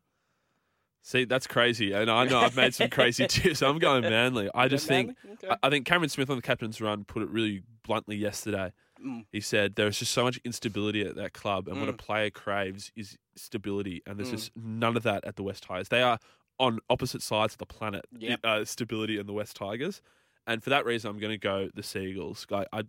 See, 1.08 1.24
that's 1.24 1.46
crazy. 1.46 1.92
And 1.92 2.10
I 2.10 2.26
know 2.26 2.38
I've 2.40 2.54
made 2.54 2.74
some 2.74 2.90
crazy 2.90 3.26
tips. 3.28 3.62
I'm 3.62 3.78
going 3.78 4.02
Manly. 4.02 4.50
I 4.54 4.68
just 4.68 4.86
think 4.86 5.16
Okay. 5.42 5.56
I- 5.62 5.70
think 5.70 5.86
Cameron 5.86 6.10
Smith 6.10 6.28
on 6.28 6.36
the 6.36 6.42
captain's 6.42 6.82
run 6.82 7.04
put 7.04 7.22
it 7.22 7.30
really 7.30 7.62
bluntly 7.82 8.14
yesterday. 8.16 8.72
Mm. 9.02 9.24
He 9.32 9.40
said 9.40 9.74
there's 9.76 9.98
just 9.98 10.12
so 10.12 10.22
much 10.24 10.38
instability 10.44 11.00
at 11.06 11.16
that 11.16 11.32
club, 11.32 11.66
and 11.66 11.80
what 11.80 11.88
a 11.88 11.94
Mm. 11.94 11.98
player 11.98 12.28
craves 12.28 12.92
is 12.94 13.16
stability, 13.36 14.02
and 14.06 14.18
there's 14.18 14.28
Mm. 14.28 14.32
just 14.32 14.54
none 14.54 14.98
of 14.98 15.02
that 15.04 15.24
at 15.24 15.36
the 15.36 15.42
West 15.42 15.62
Tigers. 15.62 15.88
They 15.88 16.02
are 16.02 16.18
on 16.58 16.78
opposite 16.90 17.22
sides 17.22 17.54
of 17.54 17.58
the 17.58 17.64
planet. 17.66 18.04
Yep. 18.18 18.40
Uh, 18.44 18.64
stability 18.66 19.16
and 19.16 19.26
the 19.26 19.32
West 19.32 19.56
Tigers, 19.56 20.02
and 20.46 20.62
for 20.62 20.68
that 20.68 20.84
reason, 20.84 21.10
I'm 21.10 21.18
going 21.18 21.30
to 21.32 21.38
go 21.38 21.70
the 21.74 21.82
Seagulls. 21.82 22.46
I, 22.52 22.66
I 22.70 22.82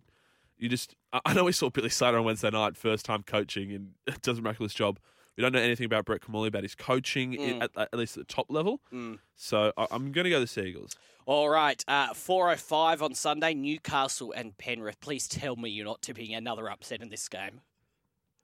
you 0.58 0.68
just 0.68 0.94
I 1.10 1.20
I 1.24 1.32
know 1.32 1.44
we 1.44 1.52
saw 1.52 1.70
Billy 1.70 1.88
Slater 1.88 2.18
on 2.18 2.24
Wednesday 2.26 2.50
night, 2.50 2.76
first 2.76 3.06
time 3.06 3.22
coaching, 3.22 3.72
and 3.72 3.94
does 4.20 4.38
a 4.38 4.42
miraculous 4.42 4.74
job. 4.74 4.98
We 5.40 5.42
don't 5.42 5.52
know 5.54 5.58
anything 5.60 5.86
about 5.86 6.04
Brett 6.04 6.20
Kimmorley 6.20 6.48
about 6.48 6.64
his 6.64 6.74
coaching 6.74 7.32
Mm. 7.32 7.62
at, 7.62 7.70
at 7.74 7.94
least 7.98 8.18
at 8.18 8.28
the 8.28 8.34
top 8.34 8.46
level. 8.50 8.82
Mm. 8.92 9.20
So 9.36 9.72
I, 9.78 9.86
I'm 9.90 10.12
going 10.12 10.24
to 10.24 10.30
go 10.30 10.38
the 10.38 10.46
Seagulls. 10.46 10.96
All 11.24 11.48
right, 11.48 11.82
uh, 11.88 12.12
4.05 12.12 13.00
on 13.00 13.14
Sunday, 13.14 13.54
Newcastle 13.54 14.32
and 14.32 14.58
Penrith. 14.58 15.00
Please 15.00 15.26
tell 15.26 15.56
me 15.56 15.70
you're 15.70 15.86
not 15.86 16.02
tipping 16.02 16.34
another 16.34 16.68
upset 16.70 17.00
in 17.00 17.08
this 17.08 17.26
game. 17.26 17.62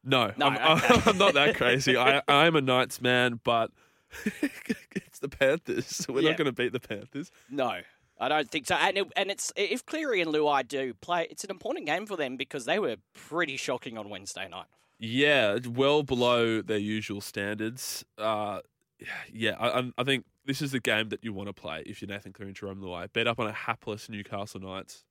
No, 0.03 0.33
No, 0.39 0.47
I'm, 0.47 0.79
okay. 0.83 1.11
I'm 1.11 1.19
not 1.19 1.35
that 1.35 1.57
crazy. 1.57 1.99
I, 1.99 2.23
I'm 2.29 2.57
a 2.57 2.63
Knights 2.63 3.03
man, 3.03 3.41
but 3.45 3.73
it's 4.95 5.19
the 5.19 5.29
Panthers. 5.29 5.85
So 5.87 6.15
We're 6.15 6.21
Yeah. 6.23 6.31
not 6.31 6.39
going 6.39 6.47
to 6.47 6.53
beat 6.53 6.73
the 6.73 6.81
Panthers. 6.81 7.31
No, 7.51 7.81
I 8.19 8.29
don't 8.31 8.51
think 8.51 8.67
so. 8.67 8.75
And 8.77 8.97
it, 8.97 9.13
and 9.17 9.31
it's 9.31 9.53
if 9.55 9.85
Cleary 9.85 10.23
and 10.23 10.33
Luai 10.33 10.67
do 10.67 10.95
play, 10.95 11.27
it's 11.31 11.45
an 11.45 11.51
important 11.51 11.85
game 11.85 12.07
for 12.07 12.17
them 12.17 12.39
because 12.39 12.65
they 12.65 12.79
were 12.79 12.97
pretty 13.13 13.59
shocking 13.59 13.99
on 13.99 14.09
Wednesday 14.09 14.49
night. 14.49 14.67
Yeah, 14.99 15.59
well 15.69 16.03
below 16.03 16.63
their 16.63 16.79
usual 16.79 17.21
standards. 17.21 18.05
Uh, 18.17 18.61
yeah, 19.33 19.57
I, 19.61 19.93
I 19.99 20.05
think 20.05 20.25
this 20.47 20.63
is 20.63 20.73
the 20.73 20.81
game 20.81 21.11
that 21.11 21.23
you 21.23 21.33
want 21.33 21.49
to 21.49 21.53
play 21.53 21.83
if 21.87 22.01
you're 22.01 22.09
Nathan 22.09 22.33
Cleary 22.33 22.51
and 22.51 22.57
Jarome 22.59 22.81
Luai. 22.81 23.13
Bet 23.13 23.27
up 23.27 23.39
on 23.39 23.47
a 23.47 23.53
hapless 23.53 24.09
Newcastle 24.09 24.61
Knights. 24.61 25.05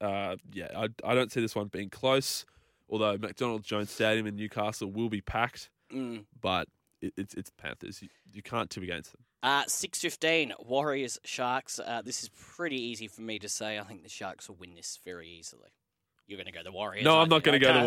Uh, 0.00 0.36
yeah, 0.52 0.68
I, 0.76 0.88
I 1.04 1.14
don't 1.14 1.30
see 1.30 1.40
this 1.40 1.54
one 1.54 1.66
being 1.68 1.90
close. 1.90 2.46
Although 2.88 3.18
McDonald 3.18 3.64
Jones 3.64 3.90
Stadium 3.90 4.26
in 4.26 4.36
Newcastle 4.36 4.90
will 4.90 5.10
be 5.10 5.20
packed, 5.20 5.70
Mm. 5.92 6.24
but 6.40 6.68
it, 7.02 7.12
it's 7.16 7.34
it's 7.34 7.50
Panthers. 7.58 8.02
You, 8.02 8.08
you 8.32 8.42
can't 8.42 8.68
tip 8.70 8.82
against 8.82 9.12
them. 9.12 9.22
Uh, 9.42 9.64
six 9.66 10.00
fifteen, 10.00 10.52
Warriors 10.58 11.18
Sharks. 11.24 11.78
Uh, 11.78 12.02
this 12.04 12.22
is 12.22 12.30
pretty 12.56 12.80
easy 12.80 13.08
for 13.08 13.20
me 13.22 13.38
to 13.38 13.48
say. 13.48 13.78
I 13.78 13.82
think 13.84 14.02
the 14.02 14.08
Sharks 14.08 14.48
will 14.48 14.56
win 14.56 14.74
this 14.74 14.98
very 15.04 15.28
easily. 15.28 15.68
You're 16.28 16.36
going 16.36 16.46
to 16.46 16.52
go 16.52 16.62
the 16.62 16.70
Warriors. 16.70 17.04
No, 17.04 17.18
I'm 17.18 17.32
aren't 17.32 17.42
going 17.44 17.58
to 17.58 17.66
go 17.66 17.72
to 17.72 17.78
Okay. 17.80 17.86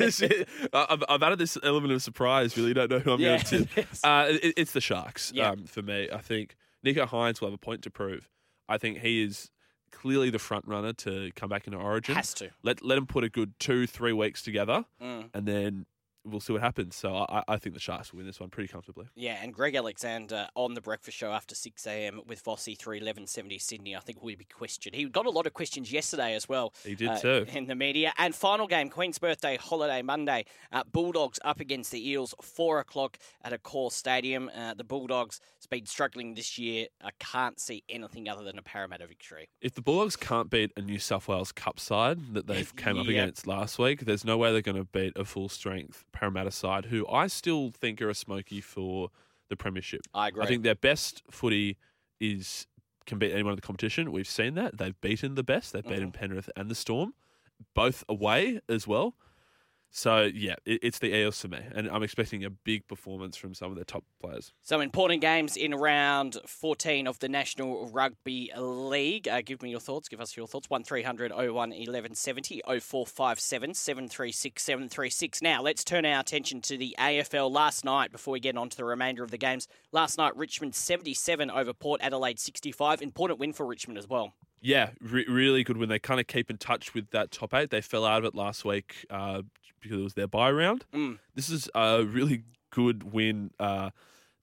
Warriors. 0.00 0.22
I- 0.72 0.86
I've, 0.90 1.04
I've 1.08 1.22
added 1.22 1.38
this 1.38 1.56
element 1.62 1.92
of 1.92 2.02
surprise. 2.02 2.56
Really, 2.56 2.74
don't 2.74 2.90
know 2.90 2.98
who 2.98 3.12
I'm 3.12 3.20
yeah. 3.20 3.28
going 3.36 3.40
to 3.42 3.64
tip. 3.66 3.86
Uh, 4.04 4.26
it, 4.30 4.54
it's 4.56 4.72
the 4.72 4.80
Sharks 4.80 5.30
Yeah. 5.34 5.50
um, 5.50 5.64
for 5.66 5.82
me. 5.82 6.08
I 6.12 6.18
think 6.22 6.56
Nicho 6.84 7.06
Hynes 7.06 7.40
will 7.40 7.48
have 7.48 7.54
a 7.54 7.58
point 7.58 7.82
to 7.82 7.90
prove. 7.90 8.28
I 8.68 8.78
think 8.78 8.98
he 8.98 9.22
is 9.22 9.50
clearly 9.92 10.30
the 10.30 10.38
front 10.38 10.66
runner 10.66 10.92
to 10.94 11.30
come 11.36 11.48
back 11.48 11.66
into 11.66 11.78
Origin. 11.78 12.14
Has 12.16 12.34
to. 12.34 12.50
Let 12.62 12.82
let 12.82 12.98
him 12.98 13.06
put 13.06 13.24
a 13.24 13.28
good 13.28 13.52
two, 13.60 13.86
three 13.86 14.12
weeks 14.12 14.42
together, 14.42 14.84
Mm. 15.02 15.30
and 15.34 15.46
then 15.46 15.86
we'll 16.26 16.40
see 16.40 16.52
what 16.52 16.62
happens. 16.62 16.96
So 16.96 17.26
I, 17.28 17.42
I 17.48 17.56
think 17.58 17.74
the 17.74 17.80
Sharks 17.80 18.12
will 18.12 18.18
win 18.18 18.26
this 18.26 18.40
one 18.40 18.50
pretty 18.50 18.68
comfortably. 18.68 19.06
Yeah, 19.14 19.38
and 19.42 19.52
Greg 19.54 19.74
Alexander 19.74 20.48
on 20.54 20.74
the 20.74 20.80
breakfast 20.80 21.16
show 21.16 21.32
after 21.32 21.54
6 21.54 21.86
a.m. 21.86 22.20
with 22.26 22.44
Vossy 22.44 22.76
31170 22.76 23.58
Sydney, 23.58 23.96
I 23.96 24.00
think 24.00 24.22
will 24.22 24.36
be 24.36 24.44
questioned. 24.44 24.94
He 24.94 25.04
got 25.06 25.26
a 25.26 25.30
lot 25.30 25.46
of 25.46 25.54
questions 25.54 25.90
yesterday 25.92 26.34
as 26.34 26.48
well. 26.48 26.72
He 26.84 26.94
did 26.94 27.08
uh, 27.08 27.18
too. 27.18 27.46
In 27.52 27.66
the 27.66 27.74
media. 27.74 28.12
And 28.18 28.34
final 28.34 28.66
game, 28.66 28.88
Queen's 28.90 29.18
Birthday 29.18 29.56
Holiday 29.56 30.02
Monday. 30.02 30.44
Uh, 30.72 30.82
Bulldogs 30.90 31.38
up 31.44 31.60
against 31.60 31.92
the 31.92 32.08
Eels, 32.10 32.34
4 32.42 32.80
o'clock 32.80 33.18
at 33.44 33.52
Accor 33.52 33.92
stadium. 33.92 34.50
Uh, 34.56 34.74
the 34.74 34.84
Bulldogs 34.84 35.40
has 35.58 35.66
been 35.66 35.86
struggling 35.86 36.34
this 36.34 36.58
year. 36.58 36.86
I 37.02 37.10
can't 37.18 37.58
see 37.60 37.82
anything 37.88 38.28
other 38.28 38.44
than 38.44 38.58
a 38.58 38.62
Parramatta 38.62 39.06
victory. 39.06 39.48
If 39.60 39.74
the 39.74 39.82
Bulldogs 39.82 40.16
can't 40.16 40.50
beat 40.50 40.72
a 40.76 40.80
New 40.80 40.98
South 40.98 41.28
Wales 41.28 41.52
Cup 41.52 41.78
side 41.80 42.34
that 42.34 42.46
they've 42.46 42.74
came 42.76 42.98
up 42.98 43.06
Yep. 43.06 43.10
against 43.10 43.46
last 43.46 43.78
week, 43.78 44.00
there's 44.00 44.24
no 44.24 44.36
way 44.36 44.52
they're 44.52 44.62
going 44.62 44.76
to 44.76 44.84
beat 44.84 45.12
a 45.16 45.24
full 45.24 45.48
strength 45.48 46.04
Parramatta 46.16 46.50
side, 46.50 46.86
who 46.86 47.06
I 47.08 47.26
still 47.26 47.70
think 47.70 48.00
are 48.00 48.08
a 48.08 48.14
smoky 48.14 48.62
for 48.62 49.10
the 49.50 49.56
premiership. 49.56 50.00
I 50.14 50.28
agree. 50.28 50.44
I 50.44 50.46
think 50.46 50.62
their 50.62 50.74
best 50.74 51.22
footy 51.30 51.76
is 52.20 52.66
can 53.04 53.18
beat 53.18 53.32
anyone 53.32 53.52
in 53.52 53.56
the 53.56 53.62
competition. 53.62 54.10
We've 54.12 54.26
seen 54.26 54.54
that 54.54 54.78
they've 54.78 54.98
beaten 55.00 55.34
the 55.34 55.42
best. 55.42 55.72
They've 55.72 55.86
beaten 55.86 56.08
mm-hmm. 56.08 56.18
Penrith 56.18 56.50
and 56.56 56.70
the 56.70 56.74
Storm, 56.74 57.12
both 57.74 58.02
away 58.08 58.60
as 58.68 58.86
well. 58.88 59.14
So 59.90 60.30
yeah, 60.32 60.56
it, 60.64 60.80
it's 60.82 60.98
the 60.98 61.14
Eels 61.14 61.40
for 61.40 61.48
me, 61.48 61.60
and 61.74 61.88
I'm 61.88 62.02
expecting 62.02 62.44
a 62.44 62.50
big 62.50 62.86
performance 62.86 63.36
from 63.36 63.54
some 63.54 63.70
of 63.70 63.76
their 63.76 63.84
top 63.84 64.04
players. 64.20 64.52
Some 64.62 64.80
important 64.80 65.20
games 65.22 65.56
in 65.56 65.74
round 65.74 66.36
14 66.46 67.06
of 67.06 67.18
the 67.18 67.28
National 67.28 67.88
Rugby 67.88 68.50
League. 68.56 69.26
Uh, 69.28 69.40
give 69.42 69.62
me 69.62 69.70
your 69.70 69.80
thoughts. 69.80 70.08
Give 70.08 70.20
us 70.20 70.36
your 70.36 70.46
thoughts. 70.46 70.68
1300 70.68 71.32
01 71.32 71.52
1170 71.52 72.62
0457 72.66 73.74
736 73.74 74.62
736. 74.62 75.42
Now, 75.42 75.62
let's 75.62 75.84
turn 75.84 76.04
our 76.04 76.20
attention 76.20 76.60
to 76.62 76.76
the 76.76 76.94
AFL 76.98 77.50
last 77.50 77.84
night 77.84 78.12
before 78.12 78.32
we 78.32 78.40
get 78.40 78.56
on 78.56 78.68
to 78.68 78.76
the 78.76 78.84
remainder 78.84 79.24
of 79.24 79.30
the 79.30 79.38
games. 79.38 79.68
Last 79.92 80.18
night, 80.18 80.36
Richmond 80.36 80.74
77 80.74 81.50
over 81.50 81.72
Port 81.72 82.00
Adelaide 82.02 82.38
65. 82.38 83.00
Important 83.00 83.40
win 83.40 83.52
for 83.52 83.64
Richmond 83.64 83.98
as 83.98 84.08
well. 84.08 84.34
Yeah, 84.60 84.90
re- 85.00 85.26
really 85.28 85.64
good 85.64 85.76
when 85.76 85.88
they 85.88 85.98
kind 85.98 86.18
of 86.18 86.26
keep 86.26 86.50
in 86.50 86.58
touch 86.58 86.94
with 86.94 87.10
that 87.10 87.30
top 87.30 87.54
eight. 87.54 87.70
They 87.70 87.80
fell 87.80 88.04
out 88.04 88.18
of 88.18 88.24
it 88.24 88.34
last 88.34 88.64
week 88.64 89.06
uh, 89.10 89.42
because 89.86 90.00
it 90.00 90.04
was 90.04 90.14
their 90.14 90.26
bye 90.26 90.50
round. 90.50 90.84
Mm. 90.92 91.18
This 91.34 91.48
is 91.50 91.68
a 91.74 92.04
really 92.04 92.42
good 92.70 93.12
win. 93.12 93.50
Uh, 93.58 93.90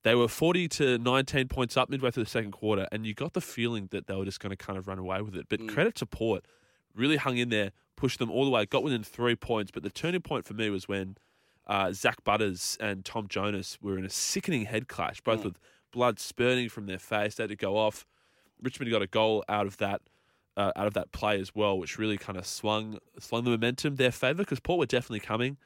they 0.03 0.15
were 0.15 0.27
40 0.27 0.67
to 0.69 0.97
19 0.97 1.47
points 1.47 1.77
up 1.77 1.89
midway 1.89 2.11
through 2.11 2.25
the 2.25 2.29
second 2.29 2.51
quarter, 2.51 2.87
and 2.91 3.05
you 3.05 3.13
got 3.13 3.33
the 3.33 3.41
feeling 3.41 3.87
that 3.91 4.07
they 4.07 4.15
were 4.15 4.25
just 4.25 4.39
going 4.39 4.49
to 4.49 4.57
kind 4.57 4.77
of 4.77 4.87
run 4.87 4.99
away 4.99 5.21
with 5.21 5.35
it. 5.35 5.47
But 5.49 5.67
credit 5.67 5.95
to 5.95 6.05
Port, 6.05 6.45
really 6.93 7.15
hung 7.17 7.37
in 7.37 7.49
there, 7.49 7.71
pushed 7.95 8.19
them 8.19 8.29
all 8.29 8.43
the 8.43 8.51
way, 8.51 8.65
got 8.65 8.83
within 8.83 9.03
three 9.03 9.35
points. 9.35 9.71
But 9.71 9.83
the 9.83 9.89
turning 9.89 10.21
point 10.21 10.45
for 10.45 10.53
me 10.53 10.69
was 10.69 10.87
when 10.87 11.15
uh, 11.67 11.93
Zak 11.93 12.23
Butters 12.23 12.77
and 12.81 13.05
Tom 13.05 13.27
Jonas 13.29 13.77
were 13.81 13.97
in 13.97 14.05
a 14.05 14.09
sickening 14.09 14.65
head 14.65 14.87
clash, 14.87 15.21
both 15.21 15.45
with 15.45 15.57
blood 15.91 16.19
spurting 16.19 16.69
from 16.69 16.87
their 16.87 16.99
face. 16.99 17.35
They 17.35 17.43
had 17.43 17.49
to 17.49 17.55
go 17.55 17.77
off. 17.77 18.05
Richmond 18.61 18.91
got 18.91 19.01
a 19.01 19.07
goal 19.07 19.43
out 19.47 19.67
of 19.67 19.77
that. 19.77 20.01
Uh, 20.55 20.71
out 20.75 20.85
of 20.85 20.93
that 20.93 21.11
play 21.11 21.39
as 21.39 21.55
well, 21.55 21.79
which 21.79 21.97
really 21.97 22.15
kind 22.15 22.37
of 22.37 22.45
swung 22.45 22.99
swung 23.17 23.43
the 23.43 23.49
momentum 23.49 23.95
their 23.95 24.11
favour 24.11 24.43
because 24.43 24.59
Port 24.59 24.77
were 24.77 24.85
definitely 24.85 25.19
coming, 25.19 25.57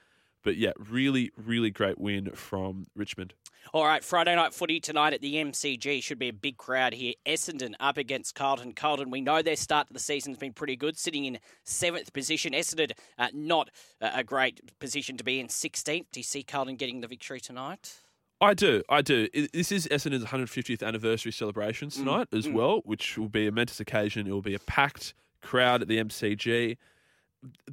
but 0.44 0.56
yeah, 0.56 0.72
really 0.78 1.30
really 1.36 1.72
great 1.72 2.00
win 2.00 2.32
from 2.32 2.86
Richmond. 2.96 3.34
All 3.74 3.86
right, 3.86 4.02
Friday 4.02 4.34
night 4.34 4.54
footy 4.54 4.80
tonight 4.80 5.12
at 5.12 5.20
the 5.20 5.36
MCG. 5.36 6.02
Should 6.02 6.20
be 6.20 6.30
a 6.30 6.34
big 6.34 6.56
crowd 6.56 6.94
here. 6.94 7.14
Essendon 7.26 7.74
up 7.82 7.98
against 7.98 8.34
Carlton. 8.34 8.72
Carlton, 8.72 9.12
we 9.12 9.20
know 9.20 9.42
their 9.42 9.58
start 9.58 9.88
to 9.88 9.94
the 9.94 10.00
season 10.00 10.32
has 10.32 10.40
been 10.40 10.54
pretty 10.54 10.78
good, 10.78 10.98
sitting 10.98 11.26
in 11.26 11.38
seventh 11.66 12.14
position. 12.14 12.54
Essendon, 12.54 12.92
uh, 13.20 13.28
not 13.34 13.70
a 14.00 14.24
great 14.24 14.80
position 14.80 15.18
to 15.18 15.24
be 15.26 15.42
in 15.42 15.48
16th. 15.48 16.06
Do 16.14 16.20
you 16.20 16.24
see 16.24 16.44
Carlton 16.44 16.78
getting 16.78 17.02
the 17.02 17.08
victory 17.08 17.42
tonight? 17.42 17.94
I 18.40 18.54
do, 18.54 18.84
I 18.88 19.02
do. 19.02 19.28
This 19.52 19.72
is 19.72 19.88
Essendon's 19.88 20.26
150th 20.26 20.84
anniversary 20.86 21.32
celebrations 21.32 21.96
tonight 21.98 22.28
as 22.32 22.48
well, 22.48 22.82
which 22.86 23.18
will 23.18 23.30
be 23.30 23.48
a 23.48 23.52
momentous 23.52 23.80
occasion. 23.80 24.28
It 24.28 24.32
will 24.32 24.44
be 24.44 24.54
a 24.54 24.60
packed 24.60 25.16
crowd 25.42 25.82
at 25.82 25.88
the 25.88 25.98
MCG. 25.98 26.78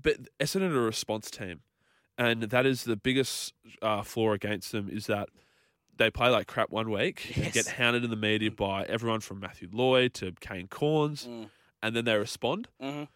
But 0.01 0.17
Essendon 0.41 0.71
are 0.73 0.79
a 0.81 0.85
response 0.87 1.31
team, 1.31 1.61
and 2.17 2.45
that 2.45 2.65
is 2.65 2.85
the 2.85 2.97
biggest 2.97 3.53
uh, 3.83 4.03
flaw 4.03 4.33
against 4.33 4.73
them 4.73 4.89
is 4.91 5.07
that 5.07 5.29
they 5.97 6.11
play 6.11 6.29
like 6.29 6.47
crap 6.47 6.71
one 6.71 6.91
week, 6.91 7.37
and 7.37 7.53
get 7.53 7.67
hounded 7.67 8.03
in 8.05 8.11
the 8.11 8.17
media 8.17 8.51
by 8.51 8.85
everyone 8.85 9.21
from 9.21 9.41
Matthew 9.41 9.69
Lloyd 9.73 10.15
to 10.15 10.33
Kane 10.41 10.67
Cornes, 10.69 11.27
Mm. 11.27 11.51
and 11.83 11.95
then 11.97 12.05
they 12.07 12.17
respond. 12.17 12.69
Mhm. 12.83 13.09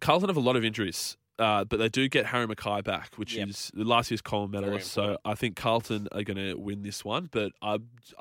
Carlton 0.00 0.28
have 0.28 0.36
a 0.36 0.40
lot 0.40 0.56
of 0.56 0.64
injuries, 0.64 1.16
uh, 1.38 1.64
but 1.64 1.78
they 1.78 1.88
do 1.88 2.08
get 2.08 2.26
Harry 2.26 2.46
McKay 2.46 2.84
back, 2.84 3.14
which 3.16 3.34
Yep. 3.34 3.48
is 3.48 3.70
the 3.74 3.84
last 3.84 4.10
year's 4.10 4.20
Coleman 4.20 4.60
medalist. 4.60 4.92
So 4.92 5.16
I 5.24 5.34
think 5.34 5.56
Carlton 5.56 6.08
are 6.12 6.22
going 6.22 6.36
to 6.36 6.54
win 6.54 6.82
this 6.82 7.04
one, 7.04 7.28
but 7.32 7.52
I 7.62 7.78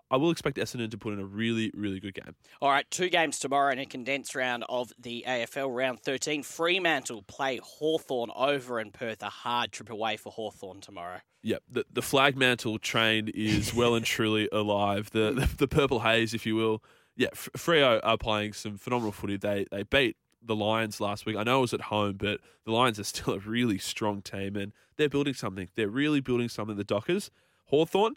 I 0.10 0.18
will 0.18 0.32
expect 0.32 0.58
Essendon 0.58 0.90
to 0.92 0.98
put 0.98 1.14
in 1.14 1.20
a 1.20 1.26
really 1.26 1.72
really 1.76 2.00
good 2.00 2.14
game. 2.14 2.36
All 2.62 2.70
right, 2.70 2.90
two 2.90 3.10
games 3.10 3.38
tomorrow 3.40 3.72
in 3.72 3.80
a 3.80 3.86
condensed 3.86 4.34
round 4.36 4.64
of 4.70 4.92
the 4.98 5.26
AFL 5.28 5.70
round 5.76 6.00
13. 6.00 6.44
Fremantle 6.44 7.24
play 7.24 7.60
Hawthorn 7.62 8.32
over 8.36 8.80
in 8.80 8.92
Perth. 8.92 9.22
A 9.24 9.30
hard 9.30 9.72
trip 9.72 9.90
away 9.90 10.18
for 10.18 10.32
Hawthorn 10.32 10.82
tomorrow. 10.82 11.20
Yep, 11.44 11.64
the 11.70 11.86
the 11.92 12.02
flag 12.02 12.38
mantle 12.38 12.80
train 12.80 13.30
is 13.34 13.74
well 13.76 13.96
and 13.96 14.06
truly 14.06 14.48
alive. 14.52 15.10
The, 15.12 15.32
the 15.34 15.50
the 15.58 15.68
purple 15.68 16.00
haze, 16.02 16.34
if 16.34 16.46
you 16.46 16.56
will. 16.56 16.84
Yeah, 17.18 17.28
Freo 17.36 18.00
are 18.04 18.18
playing 18.18 18.54
some 18.54 18.78
phenomenal 18.78 19.12
footy. 19.12 19.38
They 19.38 19.66
they 19.70 19.84
beat 19.84 20.16
the 20.44 20.56
Lions 20.56 21.00
last 21.00 21.26
week. 21.26 21.36
I 21.38 21.44
know 21.44 21.60
it 21.60 21.62
was 21.62 21.74
at 21.74 21.82
home, 21.82 22.16
but 22.18 22.40
the 22.66 22.72
Lions 22.72 23.00
are 23.00 23.04
still 23.04 23.34
a 23.36 23.40
really 23.40 23.78
strong 23.78 24.22
team, 24.22 24.56
and 24.56 24.74
they're 24.98 25.10
building 25.10 25.34
something. 25.34 25.70
They're 25.76 25.90
really 25.90 26.20
building 26.20 26.50
something. 26.50 26.76
The 26.78 26.84
Dockers, 26.84 27.32
Hawthorn, 27.66 28.16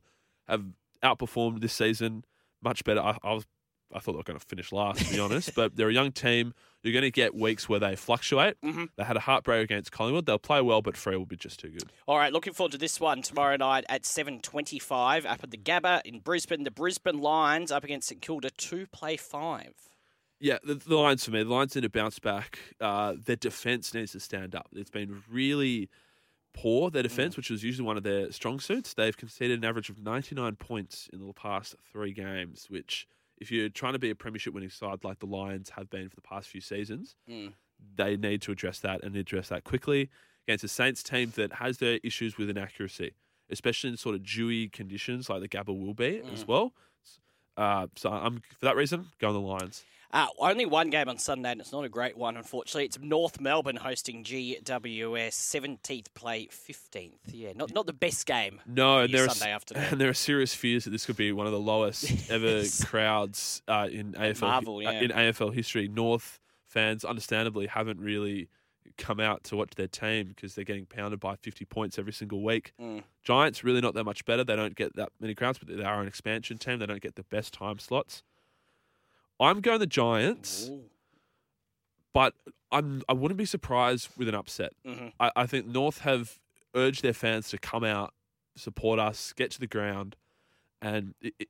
have 0.49 0.65
outperformed 1.03 1.61
this 1.61 1.73
season 1.75 2.25
much 2.63 2.83
better. 2.85 3.01
I, 3.01 3.19
I 3.23 3.35
was 3.35 3.47
I 3.93 4.01
thought 4.01 4.13
they 4.13 4.17
were 4.17 4.23
going 4.25 4.41
to 4.41 4.45
finish 4.45 4.73
last, 4.73 5.07
to 5.07 5.13
be 5.13 5.21
honest, 5.21 5.55
but 5.57 5.77
they're 5.77 5.91
a 5.91 5.93
young 5.93 6.11
team. 6.11 6.53
You're 6.83 6.93
going 6.95 7.03
to 7.03 7.13
get 7.13 7.33
weeks 7.33 7.69
where 7.69 7.79
they 7.79 7.95
fluctuate. 7.95 8.57
Mhm. 8.65 8.89
They 8.97 9.05
had 9.05 9.17
a 9.17 9.21
heartbreak 9.21 9.63
against 9.63 9.93
Collingwood. 9.93 10.27
They'll 10.27 10.39
play 10.39 10.61
well, 10.61 10.83
but 10.83 10.95
Freo 10.95 11.19
will 11.19 11.27
be 11.27 11.37
just 11.37 11.61
too 11.61 11.69
good. 11.69 11.85
All 12.09 12.19
right, 12.19 12.33
looking 12.33 12.55
forward 12.55 12.73
to 12.73 12.79
this 12.79 12.99
one 12.99 13.23
tomorrow 13.23 13.57
night 13.57 13.85
at 13.89 14.03
7.25 14.03 15.27
up 15.27 15.45
at 15.45 15.51
the 15.51 15.57
Gabba 15.57 16.01
in 16.05 16.19
Brisbane. 16.21 16.65
The 16.65 16.71
Brisbane 16.73 17.19
Lions 17.21 17.71
up 17.71 17.85
against 17.85 18.09
St 18.09 18.21
Kilda 18.21 18.51
to 18.51 18.87
play 18.89 19.17
five. 19.17 19.75
Yeah, 20.45 20.59
the, 20.63 20.75
the 20.75 20.95
Lions 20.97 21.25
for 21.25 21.31
me. 21.31 21.43
The 21.43 21.49
Lions 21.49 21.75
need 21.75 21.83
to 21.83 21.89
bounce 21.89 22.19
back. 22.19 22.59
Uh, 22.79 23.15
their 23.25 23.35
defense 23.37 23.95
needs 23.95 24.13
to 24.13 24.21
stand 24.21 24.55
up. 24.55 24.69
It's 24.75 24.91
been 24.91 25.23
really 25.31 25.89
poor, 26.53 26.91
their 26.91 27.03
defense, 27.03 27.35
which 27.39 27.49
was 27.49 27.65
usually 27.65 27.87
one 27.87 27.97
of 27.97 28.03
their 28.03 28.31
strong 28.31 28.61
suits. 28.61 28.93
They've 28.93 29.17
conceded 29.17 29.59
an 29.59 29.65
average 29.65 29.89
of 29.89 29.99
99 29.99 30.57
points 30.57 31.09
in 31.15 31.27
the 31.27 31.33
past 31.33 31.77
three 31.91 32.13
games, 32.13 32.67
which, 32.69 33.07
if 33.39 33.51
you're 33.51 33.71
trying 33.71 33.95
to 33.95 33.99
be 33.99 34.11
a 34.11 34.15
premiership 34.15 34.53
winning 34.53 34.69
side 34.69 35.03
like 35.03 35.19
the 35.21 35.27
Lions 35.27 35.71
have 35.71 35.89
been 35.89 36.11
for 36.11 36.17
the 36.17 36.21
past 36.21 36.49
few 36.49 36.61
seasons, 36.61 37.17
Mm. 37.27 37.55
they 37.97 38.15
need 38.19 38.43
to 38.43 38.53
address 38.53 38.81
that 38.81 39.03
and 39.03 39.17
address 39.17 39.49
that 39.49 39.65
quickly 39.65 40.11
against 40.47 40.63
a 40.63 40.69
Saints 40.69 41.03
team 41.03 41.33
that 41.37 41.55
has 41.55 41.79
their 41.79 41.99
issues 42.05 42.37
with 42.37 42.51
inaccuracy, 42.51 43.15
especially 43.49 43.89
in 43.89 43.97
sort 43.97 44.15
of 44.15 44.23
dewy 44.23 44.69
conditions 44.69 45.31
like 45.31 45.41
the 45.41 45.49
Gabba 45.49 45.69
will 45.69 45.95
be 45.95 46.21
as 46.35 46.47
well. 46.47 46.75
Uh, 47.57 47.87
so 47.97 48.11
I'm 48.11 48.43
for 48.59 48.67
that 48.67 48.77
reason 48.77 49.07
going 49.19 49.33
the 49.33 49.41
Lions. 49.41 49.85
Uh, 50.15 50.29
only 50.39 50.65
one 50.65 50.91
game 50.91 51.09
on 51.09 51.19
Sunday, 51.19 51.51
and 51.51 51.61
it's 51.61 51.73
not 51.73 51.85
a 51.85 51.89
great 51.89 52.17
one, 52.17 52.37
unfortunately. 52.37 52.85
It's 52.85 53.01
North 53.01 53.41
Melbourne 53.41 53.75
hosting 53.75 54.23
GWS, 54.23 54.63
17th 54.63 56.15
play 56.15 56.47
15th. 56.47 57.19
Yeah, 57.33 57.53
not 57.57 57.75
not 57.75 57.87
the 57.87 57.93
best 57.93 58.25
game. 58.25 58.61
No, 58.65 59.09
there 59.09 59.25
are 59.25 59.49
afternoon. 59.49 59.85
and 59.91 60.01
there 60.01 60.09
are 60.09 60.15
serious 60.15 60.55
fears 60.55 60.85
that 60.85 60.91
this 60.91 61.05
could 61.05 61.17
be 61.17 61.33
one 61.33 61.47
of 61.47 61.53
the 61.53 61.59
lowest 61.59 62.31
ever 62.31 62.63
crowds 62.85 63.61
uh, 63.67 63.89
in 63.91 64.13
AFL 64.13 64.43
Marvel, 64.43 64.77
uh, 64.77 64.83
yeah. 64.83 65.01
in 65.01 65.11
AFL 65.11 65.53
history. 65.53 65.89
North 65.89 66.39
fans, 66.69 67.05
understandably, 67.05 67.67
haven't 67.67 67.99
really 67.99 68.49
come 68.97 69.19
out 69.19 69.43
to 69.43 69.57
watch 69.57 69.73
their 69.75 69.89
team 69.89 70.29
because 70.29 70.55
they're 70.55 70.65
getting 70.65 70.87
pounded 70.87 71.19
by 71.19 71.35
50 71.35 71.65
points 71.65 71.99
every 71.99 72.13
single 72.13 72.41
week. 72.45 72.73
Mm. 72.81 73.03
Giants 73.25 73.65
really 73.65 73.81
not 73.81 73.95
that 73.95 74.05
much 74.05 74.25
better. 74.25 74.45
They 74.45 74.55
don't 74.55 74.77
get 74.77 74.95
that 74.95 75.11
many 75.19 75.35
crowds, 75.35 75.59
but 75.59 75.77
they 75.77 75.83
are 75.83 76.01
an 76.01 76.07
expansion 76.07 76.59
team. 76.59 76.79
They 76.79 76.87
don't 76.87 77.03
get 77.03 77.17
the 77.17 77.25
best 77.25 77.53
time 77.53 77.81
slots. 77.81 78.23
I'm 79.41 79.61
going 79.61 79.81
the 79.81 79.87
Giants, 79.87 80.69
Ooh. 80.71 80.85
but 82.13 82.35
I'm 82.71 83.03
I 83.09 83.13
wouldn't 83.13 83.39
be 83.39 83.45
surprised 83.45 84.09
with 84.17 84.29
an 84.29 84.35
upset. 84.35 84.73
Mhm. 84.87 85.13
I, 85.21 85.31
I 85.37 85.47
think 85.47 85.67
North 85.67 86.01
have 86.01 86.39
urged 86.75 87.03
their 87.03 87.13
fans 87.13 87.49
to 87.51 87.59
come 87.59 87.85
out, 87.85 88.15
support 88.57 88.99
us, 88.99 89.33
get 89.33 89.51
to 89.53 89.61
the 89.61 89.67
ground, 89.67 90.17
and 90.83 91.15
it, 91.21 91.35
it, 91.39 91.49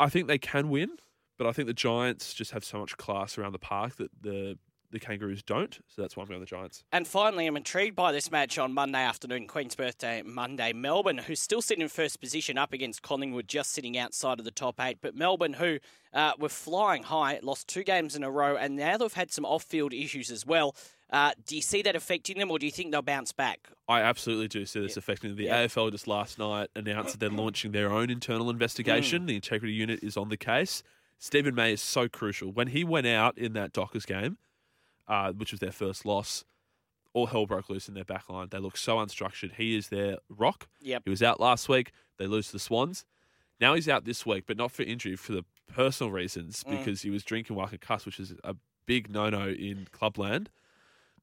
I 0.00 0.08
think 0.08 0.26
they 0.28 0.38
can 0.38 0.68
win. 0.70 0.90
But 1.38 1.46
I 1.46 1.52
think 1.52 1.66
the 1.68 1.74
Giants 1.74 2.32
just 2.32 2.52
have 2.52 2.64
so 2.64 2.78
much 2.78 2.96
class 2.96 3.36
around 3.36 3.52
the 3.52 3.58
park 3.58 3.96
that 3.96 4.10
the 4.22 4.58
the 4.90 5.00
Kangaroos 5.00 5.42
don't. 5.42 5.78
So 5.88 6.02
that's 6.02 6.16
why 6.16 6.22
I'm 6.22 6.28
going 6.28 6.40
the 6.40 6.46
Giants. 6.46 6.84
And 6.92 7.06
finally, 7.06 7.46
I'm 7.46 7.56
intrigued 7.56 7.96
by 7.96 8.12
this 8.12 8.30
match 8.30 8.58
on 8.58 8.72
Monday 8.72 9.02
afternoon, 9.02 9.46
Queen's 9.46 9.74
birthday 9.74 10.22
Monday. 10.22 10.72
Melbourne, 10.72 11.18
who's 11.18 11.40
still 11.40 11.62
sitting 11.62 11.82
in 11.82 11.88
first 11.88 12.20
position 12.20 12.58
up 12.58 12.72
against 12.72 13.02
Collingwood, 13.02 13.48
just 13.48 13.72
sitting 13.72 13.98
outside 13.98 14.38
of 14.38 14.44
the 14.44 14.50
top 14.50 14.80
eight. 14.80 14.98
But 15.00 15.14
Melbourne, 15.14 15.54
who 15.54 15.78
uh, 16.12 16.32
were 16.38 16.48
flying 16.48 17.04
high, 17.04 17.38
lost 17.42 17.68
two 17.68 17.84
games 17.84 18.16
in 18.16 18.22
a 18.22 18.30
row, 18.30 18.56
and 18.56 18.76
now 18.76 18.96
they've 18.96 19.12
had 19.12 19.32
some 19.32 19.44
off 19.44 19.64
field 19.64 19.92
issues 19.92 20.30
as 20.30 20.46
well. 20.46 20.74
Uh, 21.10 21.32
do 21.46 21.54
you 21.54 21.62
see 21.62 21.82
that 21.82 21.94
affecting 21.94 22.38
them, 22.38 22.50
or 22.50 22.58
do 22.58 22.66
you 22.66 22.72
think 22.72 22.90
they'll 22.90 23.02
bounce 23.02 23.30
back? 23.32 23.68
I 23.88 24.00
absolutely 24.00 24.48
do 24.48 24.66
see 24.66 24.80
this 24.80 24.96
affecting 24.96 25.30
them. 25.30 25.36
The 25.36 25.44
Yeah. 25.44 25.64
AFL 25.66 25.90
just 25.92 26.08
last 26.08 26.38
night 26.38 26.68
announced 26.74 27.12
that 27.12 27.20
they're 27.20 27.30
launching 27.30 27.70
their 27.70 27.92
own 27.92 28.10
internal 28.10 28.50
investigation. 28.50 29.22
Mm. 29.22 29.26
The 29.28 29.34
integrity 29.36 29.72
unit 29.74 30.00
is 30.02 30.16
on 30.16 30.30
the 30.30 30.36
case. 30.36 30.82
Steven 31.18 31.54
May 31.54 31.72
is 31.72 31.80
so 31.80 32.08
crucial. 32.08 32.50
When 32.50 32.68
he 32.68 32.82
went 32.84 33.06
out 33.06 33.38
in 33.38 33.52
that 33.52 33.72
Dockers 33.72 34.04
game, 34.04 34.36
uh, 35.08 35.32
which 35.32 35.50
was 35.52 35.60
their 35.60 35.72
first 35.72 36.04
loss, 36.06 36.44
all 37.12 37.26
hell 37.26 37.46
broke 37.46 37.68
loose 37.70 37.88
in 37.88 37.94
their 37.94 38.04
back 38.04 38.28
line. 38.28 38.48
They 38.50 38.58
look 38.58 38.76
so 38.76 38.96
unstructured. 38.96 39.54
He 39.54 39.76
is 39.76 39.88
their 39.88 40.18
rock. 40.28 40.68
Yep. 40.80 41.02
He 41.04 41.10
was 41.10 41.22
out 41.22 41.40
last 41.40 41.68
week. 41.68 41.92
They 42.18 42.26
lose 42.26 42.46
to 42.48 42.52
the 42.52 42.58
Swans. 42.58 43.04
Now 43.60 43.74
he's 43.74 43.88
out 43.88 44.04
this 44.04 44.26
week, 44.26 44.44
but 44.46 44.56
not 44.58 44.70
for 44.72 44.82
injury, 44.82 45.16
for 45.16 45.32
the 45.32 45.44
personal 45.72 46.10
reasons, 46.12 46.62
Mm. 46.64 46.78
because 46.78 47.02
he 47.02 47.10
was 47.10 47.24
drinking 47.24 47.56
while 47.56 47.68
concussed, 47.68 48.04
which 48.06 48.20
is 48.20 48.34
a 48.44 48.54
big 48.86 49.10
no-no 49.10 49.48
in 49.48 49.86
clubland. 49.92 50.50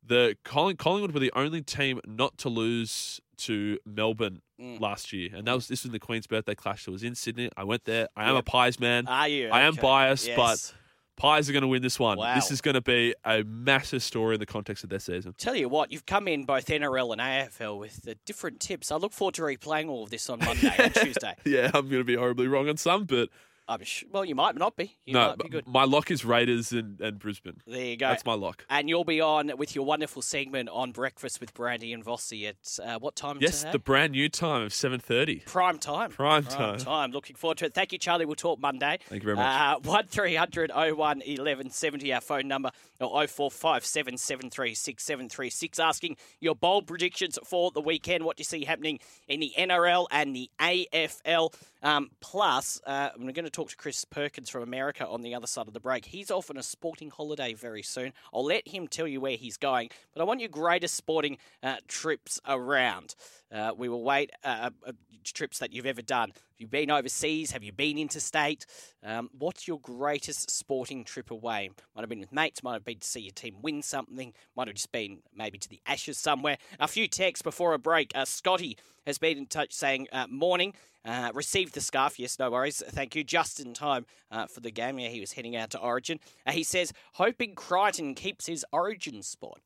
The 0.05 0.35
Colling- 0.43 0.75
Collingwood 0.77 1.11
were 1.13 1.19
the 1.19 1.31
only 1.33 1.61
team 1.61 2.01
not 2.05 2.37
to 2.39 2.49
lose 2.49 3.21
to 3.37 3.77
Melbourne 3.85 4.41
Mm. 4.59 4.79
last 4.79 5.13
year, 5.13 5.29
and 5.33 5.47
that 5.47 5.53
was 5.53 5.67
this 5.67 5.83
was 5.83 5.91
the 5.91 5.99
Queen's 5.99 6.27
birthday 6.27 6.55
clash. 6.55 6.85
That 6.85 6.91
was 6.91 7.03
in 7.03 7.15
Sydney. 7.15 7.49
I 7.55 7.63
went 7.63 7.85
there. 7.85 8.07
I 8.15 8.25
am 8.29 8.35
Yep. 8.35 8.47
a 8.47 8.51
Pies 8.51 8.79
man. 8.79 9.07
Are 9.07 9.27
you? 9.27 9.49
I 9.49 9.61
am 9.61 9.73
Okay. 9.73 9.81
biased, 9.81 10.29
but 10.35 10.49
Yes. 10.51 10.73
Pies 11.15 11.47
are 11.47 11.53
going 11.53 11.61
to 11.61 11.67
win 11.67 11.81
this 11.81 11.99
one. 11.99 12.17
Wow. 12.17 12.35
This 12.35 12.49
is 12.49 12.59
going 12.59 12.73
to 12.73 12.81
be 12.81 13.13
a 13.23 13.43
massive 13.43 14.01
story 14.01 14.35
in 14.35 14.39
the 14.39 14.45
context 14.45 14.83
of 14.83 14.89
their 14.89 14.99
season. 14.99 15.35
Tell 15.37 15.55
you 15.55 15.69
what, 15.69 15.91
you've 15.91 16.05
come 16.05 16.27
in 16.27 16.43
both 16.45 16.65
NRL 16.65 17.11
and 17.11 17.21
AFL 17.21 17.77
with 17.79 18.01
the 18.01 18.15
different 18.25 18.59
tips. 18.59 18.91
I 18.91 18.95
look 18.95 19.13
forward 19.13 19.35
to 19.35 19.43
replaying 19.43 19.89
all 19.89 20.03
of 20.03 20.09
this 20.09 20.29
on 20.29 20.39
Monday 20.39 20.73
and 20.77 20.93
Tuesday. 20.95 21.35
Yeah, 21.45 21.71
I'm 21.73 21.87
going 21.87 22.01
to 22.01 22.03
be 22.03 22.15
horribly 22.15 22.47
wrong 22.47 22.67
on 22.67 22.77
some, 22.77 23.05
but 23.05 23.29
I'm 23.73 23.83
sh- 23.83 24.03
well, 24.11 24.23
you 24.25 24.35
might 24.35 24.55
not 24.55 24.75
be. 24.75 24.97
You 25.05 25.13
no, 25.13 25.29
might 25.29 25.37
be 25.39 25.49
good. 25.49 25.67
my 25.67 25.83
lock 25.85 26.11
is 26.11 26.23
Raiders 26.23 26.71
and, 26.71 26.99
and 27.01 27.19
Brisbane. 27.19 27.61
There 27.67 27.83
you 27.83 27.97
go. 27.97 28.09
That's 28.09 28.25
my 28.25 28.33
lock. 28.33 28.65
and 28.69 28.87
you'll 28.89 29.03
be 29.03 29.19
on 29.21 29.51
with 29.57 29.75
your 29.75 29.85
wonderful 29.85 30.21
segment 30.21 30.69
on 30.69 30.91
Breakfast 30.91 31.39
with 31.41 31.53
Brandy 31.53 31.91
and 31.93 32.03
Vossy 32.05 32.47
at 32.49 32.79
uh, 32.85 32.99
what 32.99 33.15
time 33.15 33.37
Yes, 33.41 33.63
the 33.71 33.79
brand 33.79 34.11
new 34.11 34.29
time 34.29 34.61
of 34.61 34.71
7:30. 34.71 35.45
Prime 35.45 35.77
time. 35.79 36.11
Prime 36.11 36.43
time. 36.45 36.77
time. 36.77 37.11
Looking 37.11 37.35
forward 37.35 37.57
to 37.59 37.65
it. 37.65 37.73
Thank 37.73 37.91
you, 37.91 37.97
Charlie. 37.97 38.25
We'll 38.25 38.35
talk 38.35 38.59
Monday. 38.59 38.99
Thank 39.09 39.23
you 39.23 39.25
very 39.25 39.37
much. 39.37 39.45
Uh, 39.45 39.79
1300 39.81 40.71
01 40.71 40.95
1170, 40.97 42.13
our 42.13 42.21
phone 42.21 42.47
number, 42.47 42.71
or 42.99 43.27
0457 43.27 44.17
736 44.17 45.03
736, 45.03 45.79
asking 45.79 46.17
your 46.39 46.55
bold 46.55 46.87
predictions 46.87 47.37
for 47.43 47.71
the 47.71 47.81
weekend. 47.81 48.23
What 48.23 48.37
do 48.37 48.41
you 48.41 48.45
see 48.45 48.65
happening 48.65 48.99
in 49.27 49.39
the 49.39 49.53
NRL 49.57 50.07
and 50.11 50.35
the 50.35 50.49
AFL? 50.59 51.53
Um, 51.81 52.11
plus, 52.21 52.79
uh, 52.85 53.09
I'm 53.13 53.21
going 53.21 53.45
to 53.45 53.49
talk 53.49 53.69
to 53.69 53.75
Chris 53.75 54.05
Perkins 54.05 54.49
from 54.49 54.63
America 54.63 55.05
on 55.07 55.21
the 55.21 55.35
other 55.35 55.47
side 55.47 55.67
of 55.67 55.73
the 55.73 55.79
break. 55.79 56.05
He's 56.05 56.31
off 56.31 56.49
on 56.49 56.57
a 56.57 56.63
sporting 56.63 57.09
holiday 57.09 57.53
very 57.53 57.83
soon. 57.83 58.13
I'll 58.33 58.45
let 58.45 58.67
him 58.67 58.87
tell 58.87 59.07
you 59.07 59.19
where 59.19 59.35
he's 59.35 59.57
going, 59.57 59.89
but 60.13 60.21
I 60.21 60.25
want 60.25 60.39
your 60.39 60.49
greatest 60.49 60.95
sporting 60.95 61.37
uh, 61.61 61.77
trips 61.87 62.39
around. 62.47 63.15
Uh, 63.51 63.71
we 63.77 63.89
will 63.89 64.03
wait 64.03 64.31
uh, 64.43 64.69
uh, 64.85 64.91
trips 65.23 65.59
that 65.59 65.73
you've 65.73 65.85
ever 65.85 66.01
done. 66.01 66.33
Have 66.63 66.67
you 66.73 66.85
been 66.85 66.91
overseas? 66.91 67.51
Have 67.51 67.63
you 67.65 67.73
been 67.73 67.97
interstate? 67.97 68.65
Um, 69.03 69.29
what's 69.37 69.67
your 69.67 69.81
greatest 69.81 70.49
sporting 70.49 71.03
trip 71.03 71.29
away? 71.29 71.69
Might 71.93 72.03
have 72.03 72.09
been 72.09 72.21
with 72.21 72.31
mates, 72.31 72.63
might 72.63 72.75
have 72.75 72.85
been 72.85 72.99
to 72.99 73.05
see 73.05 73.19
your 73.19 73.33
team 73.33 73.57
win 73.61 73.81
something, 73.81 74.31
might 74.55 74.69
have 74.69 74.75
just 74.77 74.93
been 74.93 75.19
maybe 75.35 75.57
to 75.57 75.67
the 75.67 75.81
Ashes 75.85 76.17
somewhere. 76.17 76.57
A 76.79 76.87
few 76.87 77.09
texts 77.09 77.41
before 77.41 77.73
a 77.73 77.77
break. 77.77 78.13
Uh, 78.15 78.23
Scotty 78.23 78.77
has 79.05 79.17
been 79.17 79.37
in 79.37 79.45
touch 79.45 79.73
saying, 79.73 80.07
uh, 80.13 80.27
Morning, 80.29 80.73
uh, 81.03 81.31
received 81.33 81.73
the 81.73 81.81
scarf. 81.81 82.17
Yes, 82.17 82.39
no 82.39 82.49
worries. 82.49 82.81
Thank 82.87 83.13
you. 83.13 83.25
Just 83.25 83.59
in 83.59 83.73
time 83.73 84.05
uh, 84.31 84.45
for 84.45 84.61
the 84.61 84.71
game. 84.71 84.99
Yeah, 84.99 85.09
he 85.09 85.19
was 85.19 85.33
heading 85.33 85.57
out 85.57 85.69
to 85.71 85.79
Origin. 85.79 86.21
Uh, 86.47 86.53
he 86.53 86.63
says, 86.63 86.93
hoping 87.15 87.55
Crichton 87.55 88.15
keeps 88.15 88.45
his 88.45 88.65
Origin 88.71 89.21
spot. 89.21 89.59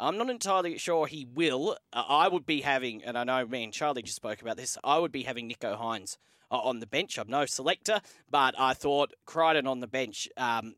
I'm 0.00 0.16
not 0.16 0.30
entirely 0.30 0.78
sure 0.78 1.06
he 1.06 1.26
will. 1.26 1.76
Uh, 1.92 2.04
I 2.08 2.26
would 2.26 2.46
be 2.46 2.62
having, 2.62 3.04
and 3.04 3.18
I 3.18 3.24
know 3.24 3.46
me 3.46 3.64
and 3.64 3.72
Charlie 3.72 4.02
just 4.02 4.16
spoke 4.16 4.40
about 4.40 4.56
this, 4.56 4.78
I 4.82 4.98
would 4.98 5.12
be 5.12 5.24
having 5.24 5.48
Nicho 5.48 5.78
Hynes 5.78 6.16
uh, 6.50 6.56
on 6.56 6.80
the 6.80 6.86
bench. 6.86 7.18
I'm 7.18 7.28
no 7.28 7.44
selector, 7.44 8.00
but 8.30 8.54
I 8.58 8.72
thought 8.72 9.12
Crichton 9.26 9.66
on 9.66 9.80
the 9.80 9.86
bench 9.86 10.26
um, 10.38 10.76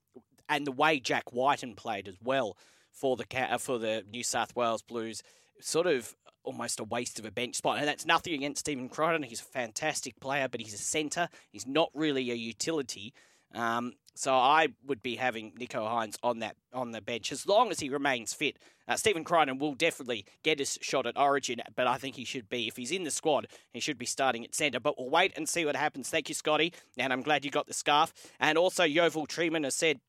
and 0.49 0.67
the 0.67 0.73
way 0.73 0.99
Jack 0.99 1.33
Wighton 1.33 1.77
played 1.77 2.09
as 2.09 2.17
well 2.21 2.57
for 2.91 3.17
the 3.17 3.25
uh, 3.33 3.59
for 3.59 3.79
the 3.79 4.05
New 4.11 4.25
South 4.25 4.57
Wales 4.57 4.83
Blues, 4.83 5.23
sort 5.61 5.87
of 5.87 6.17
almost 6.43 6.81
a 6.81 6.85
waste 6.85 7.21
of 7.21 7.25
a 7.25 7.31
bench 7.31 7.55
spot. 7.55 7.79
And 7.79 7.87
that's 7.87 8.05
nothing 8.05 8.35
against 8.35 8.61
Stephen 8.61 8.89
Crichton. 8.89 9.23
He's 9.23 9.41
a 9.41 9.45
fantastic 9.45 10.19
player, 10.19 10.49
but 10.49 10.61
he's 10.61 10.75
a 10.75 10.79
centre. 10.79 11.29
He's 11.51 11.67
not 11.67 11.91
really 11.95 12.33
a 12.33 12.35
utility. 12.35 13.15
Um, 13.55 13.95
so 14.15 14.35
I 14.35 14.69
would 14.87 15.03
be 15.03 15.17
having 15.17 15.53
Nicho 15.53 15.89
Hynes 15.89 16.17
on 16.23 16.41
that 16.41 16.57
on 16.73 16.93
the 16.93 17.01
bench 17.01 17.33
as 17.33 17.47
long 17.47 17.71
as 17.71 17.81
he 17.81 17.89
remains 17.89 18.35
fit. 18.35 18.59
Uh, 18.87 18.97
Stephen 18.97 19.25
Crichton 19.25 19.59
will 19.59 19.75
definitely 19.75 20.27
get 20.43 20.59
his 20.59 20.79
shot 20.83 21.07
at 21.07 21.17
Origin, 21.17 21.61
but 21.77 21.87
I 21.87 21.97
think 21.97 22.17
he 22.17 22.25
should 22.25 22.49
be 22.49 22.69
if 22.69 22.77
he's 22.77 22.91
in 22.91 23.05
the 23.05 23.11
squad, 23.11 23.47
he 23.73 23.81
should 23.81 23.99
be 23.99 24.07
starting 24.07 24.45
at 24.45 24.55
centre. 24.55 24.81
But 24.81 24.99
we'll 24.99 25.09
wait 25.09 25.33
and 25.37 25.49
see 25.49 25.65
what 25.65 25.77
happens. 25.77 26.11
Thank 26.11 26.29
you, 26.29 26.35
Scotty, 26.35 26.75
and 26.99 27.13
I'm 27.13 27.23
glad 27.23 27.45
you 27.45 27.51
got 27.51 27.67
the 27.67 27.75
scarf. 27.75 28.13
And 28.39 28.59
also, 28.59 28.85
Yeovil 28.85 29.27
Treeman 29.27 29.65
has 29.65 29.75
said. 29.75 30.01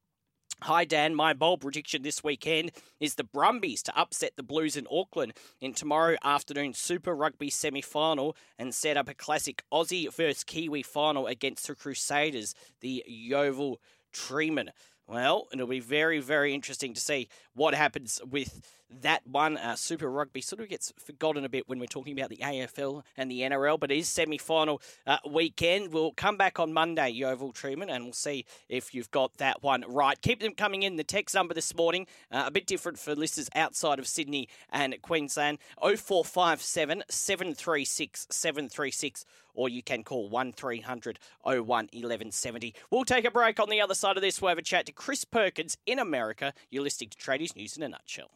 Hi 0.64 0.86
Dan, 0.86 1.14
my 1.14 1.34
bold 1.34 1.60
prediction 1.60 2.04
this 2.04 2.24
weekend 2.24 2.72
is 3.02 3.16
the 3.16 3.26
Brumbies 3.26 3.84
to 3.84 4.00
upset 4.00 4.38
the 4.38 4.44
Blues 4.44 4.78
in 4.78 4.88
Auckland 4.90 5.34
in 5.60 5.74
tomorrow 5.74 6.16
afternoon 6.24 6.74
Super 6.74 7.14
Rugby 7.14 7.50
semi 7.50 7.82
final 7.82 8.38
and 8.58 8.74
set 8.74 8.96
up 8.96 9.10
a 9.10 9.14
classic 9.14 9.66
Aussie 9.74 10.10
versus 10.16 10.46
Kiwi 10.46 10.82
final 10.82 11.28
against 11.28 11.68
the 11.68 11.76
Crusaders, 11.76 12.56
the 12.80 13.04
Yeovil 13.06 13.82
Treeman. 14.14 14.70
Well, 15.06 15.50
it'll 15.52 15.68
be 15.68 15.82
very, 15.82 16.22
very 16.22 16.54
interesting 16.54 16.94
to 16.94 17.02
see 17.02 17.28
what 17.54 17.74
happens 17.74 18.20
with 18.30 18.62
that 19.02 19.26
one. 19.26 19.58
Uh, 19.58 19.76
Super 19.76 20.10
Rugby 20.10 20.42
sort 20.42 20.62
of 20.62 20.70
gets 20.70 20.94
forgotten 20.98 21.46
a 21.46 21.50
bit 21.50 21.68
when 21.68 21.80
we're 21.80 21.86
talking 21.86 22.18
about 22.18 22.30
the 22.30 22.38
AFL 22.38 23.04
and 23.18 23.30
the 23.30 23.42
NRL, 23.42 23.80
but 23.80 23.92
it 23.92 23.98
is 23.98 24.08
semi 24.08 24.38
final 24.38 24.82
uh, 25.08 25.18
weekend. 25.30 25.94
We'll 25.94 26.12
come 26.12 26.38
back 26.38 26.60
on 26.60 26.74
Monday, 26.74 27.10
Yeovil 27.10 27.54
Treeman, 27.54 27.94
and 27.94 28.06
we'll 28.06 28.14
see 28.14 28.46
if 28.70 28.94
you've 28.94 29.12
got 29.12 29.38
that 29.38 29.64
one 29.64 29.84
right. 29.88 30.20
Keep 30.22 30.42
them 30.42 30.54
coming 30.54 30.84
in. 30.84 30.96
The 30.96 31.04
text 31.04 31.36
number 31.36 31.54
this 31.54 31.76
morning, 31.76 32.08
uh, 32.32 32.44
a 32.46 32.52
bit 32.52 32.68
different 32.68 33.00
for 33.00 33.16
listeners 33.16 33.50
outside 33.56 34.00
of 34.00 34.08
Sydney 34.08 34.48
and 34.72 34.96
Queensland 35.02 35.60
0457 35.82 37.04
736 37.10 38.28
736 38.30 39.26
or 39.54 39.70
you 39.70 39.84
can 39.84 40.04
call 40.04 40.30
1300 40.30 41.20
01 41.44 41.66
1170. 41.66 42.74
We'll 42.90 43.06
take 43.06 43.26
a 43.26 43.32
break 43.32 43.60
on 43.60 43.70
the 43.70 43.82
other 43.82 43.94
side 43.94 44.18
of 44.18 44.24
this. 44.24 44.42
We'll 44.42 44.50
have 44.50 44.58
a 44.58 44.64
chat 44.64 44.86
to 44.88 44.92
Chris 44.92 45.26
Perkins 45.26 45.78
in 45.86 46.00
America. 46.00 46.54
You're 46.70 46.84
listening 46.84 47.12
to 47.12 47.18
Tradies 47.44 47.56
News 47.56 47.78
in 47.78 47.84
a 47.84 47.90
nutshell. 47.90 48.32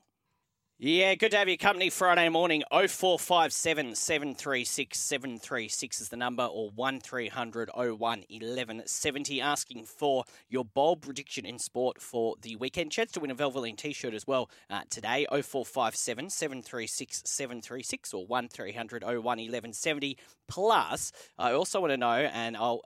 Yeah, 0.80 1.16
good 1.16 1.32
to 1.32 1.38
have 1.38 1.48
your 1.48 1.58
company 1.58 1.90
Friday 1.90 2.30
morning. 2.30 2.62
0457 2.70 3.96
736 3.96 5.00
736 5.00 6.02
is 6.02 6.10
the 6.10 6.18
number, 6.18 6.44
or 6.44 6.70
1300 6.70 7.72
01 7.74 7.98
1170. 7.98 9.42
Asking 9.42 9.86
for 9.86 10.24
your 10.50 10.66
bold 10.66 11.02
prediction 11.02 11.48
in 11.48 11.58
sport 11.58 12.00
for 12.00 12.36
the 12.44 12.58
weekend. 12.58 12.92
Chance 12.92 13.14
to 13.14 13.20
win 13.22 13.32
a 13.32 13.34
Velveteen 13.34 13.76
t 13.76 13.92
shirt 13.92 14.14
as 14.14 14.28
well 14.28 14.52
uh, 14.70 14.82
today. 14.92 15.26
0457 15.32 16.30
736 16.30 17.24
736 17.26 18.14
or 18.14 18.28
1300 18.28 19.04
01 19.04 19.24
1170. 19.24 20.16
Plus, 20.48 21.12
I 21.40 21.54
also 21.54 21.82
want 21.82 21.92
to 21.92 21.98
know, 21.98 22.12
and 22.12 22.56
I'll 22.56 22.84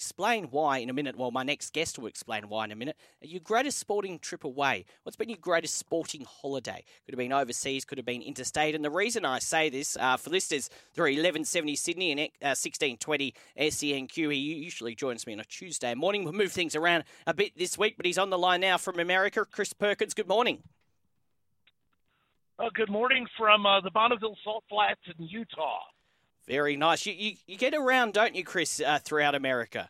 explain 0.00 0.44
why 0.44 0.78
in 0.78 0.88
a 0.88 0.94
minute. 0.94 1.14
Well, 1.14 1.30
my 1.30 1.42
next 1.42 1.74
guest 1.74 1.98
will 1.98 2.06
explain 2.06 2.48
why 2.48 2.64
in 2.64 2.72
a 2.72 2.74
minute. 2.74 2.96
Your 3.20 3.40
greatest 3.40 3.78
sporting 3.78 4.18
trip 4.18 4.44
away. 4.44 4.86
What's 5.02 5.14
been 5.14 5.28
your 5.28 5.36
greatest 5.38 5.76
sporting 5.76 6.24
holiday? 6.26 6.82
Could 7.04 7.12
have 7.12 7.18
been 7.18 7.34
overseas, 7.34 7.84
could 7.84 7.98
have 7.98 8.06
been 8.06 8.22
interstate. 8.22 8.74
And 8.74 8.82
the 8.82 8.90
reason 8.90 9.26
I 9.26 9.40
say 9.40 9.68
this 9.68 9.98
uh, 10.00 10.16
for 10.16 10.30
listeners 10.30 10.70
through 10.94 11.04
1170 11.04 11.76
Sydney 11.76 12.12
and 12.12 12.20
uh, 12.20 12.56
1620 12.56 13.34
SENQ, 13.58 14.32
he 14.32 14.38
usually 14.38 14.94
joins 14.94 15.26
me 15.26 15.34
on 15.34 15.40
a 15.40 15.44
Tuesday 15.44 15.94
morning. 15.94 16.24
We'll 16.24 16.32
move 16.32 16.52
things 16.52 16.74
around 16.74 17.04
a 17.26 17.34
bit 17.34 17.58
this 17.58 17.76
week, 17.76 17.98
but 17.98 18.06
he's 18.06 18.16
on 18.16 18.30
the 18.30 18.38
line 18.38 18.62
now 18.62 18.78
from 18.78 18.98
America. 19.00 19.44
Chris 19.44 19.74
Perkins, 19.74 20.14
good 20.14 20.28
morning. 20.28 20.62
Uh, 22.58 22.70
good 22.72 22.90
morning 22.90 23.26
from 23.36 23.66
uh, 23.66 23.82
the 23.82 23.90
Bonneville 23.90 24.36
Salt 24.44 24.64
Flats 24.70 25.00
in 25.18 25.26
Utah. 25.26 25.80
Very 26.50 26.76
nice. 26.76 27.06
You, 27.06 27.14
you, 27.16 27.32
you 27.46 27.56
get 27.56 27.74
around, 27.74 28.12
don't 28.12 28.34
you, 28.34 28.42
Chris, 28.42 28.80
uh, 28.80 28.98
throughout 28.98 29.36
America? 29.36 29.88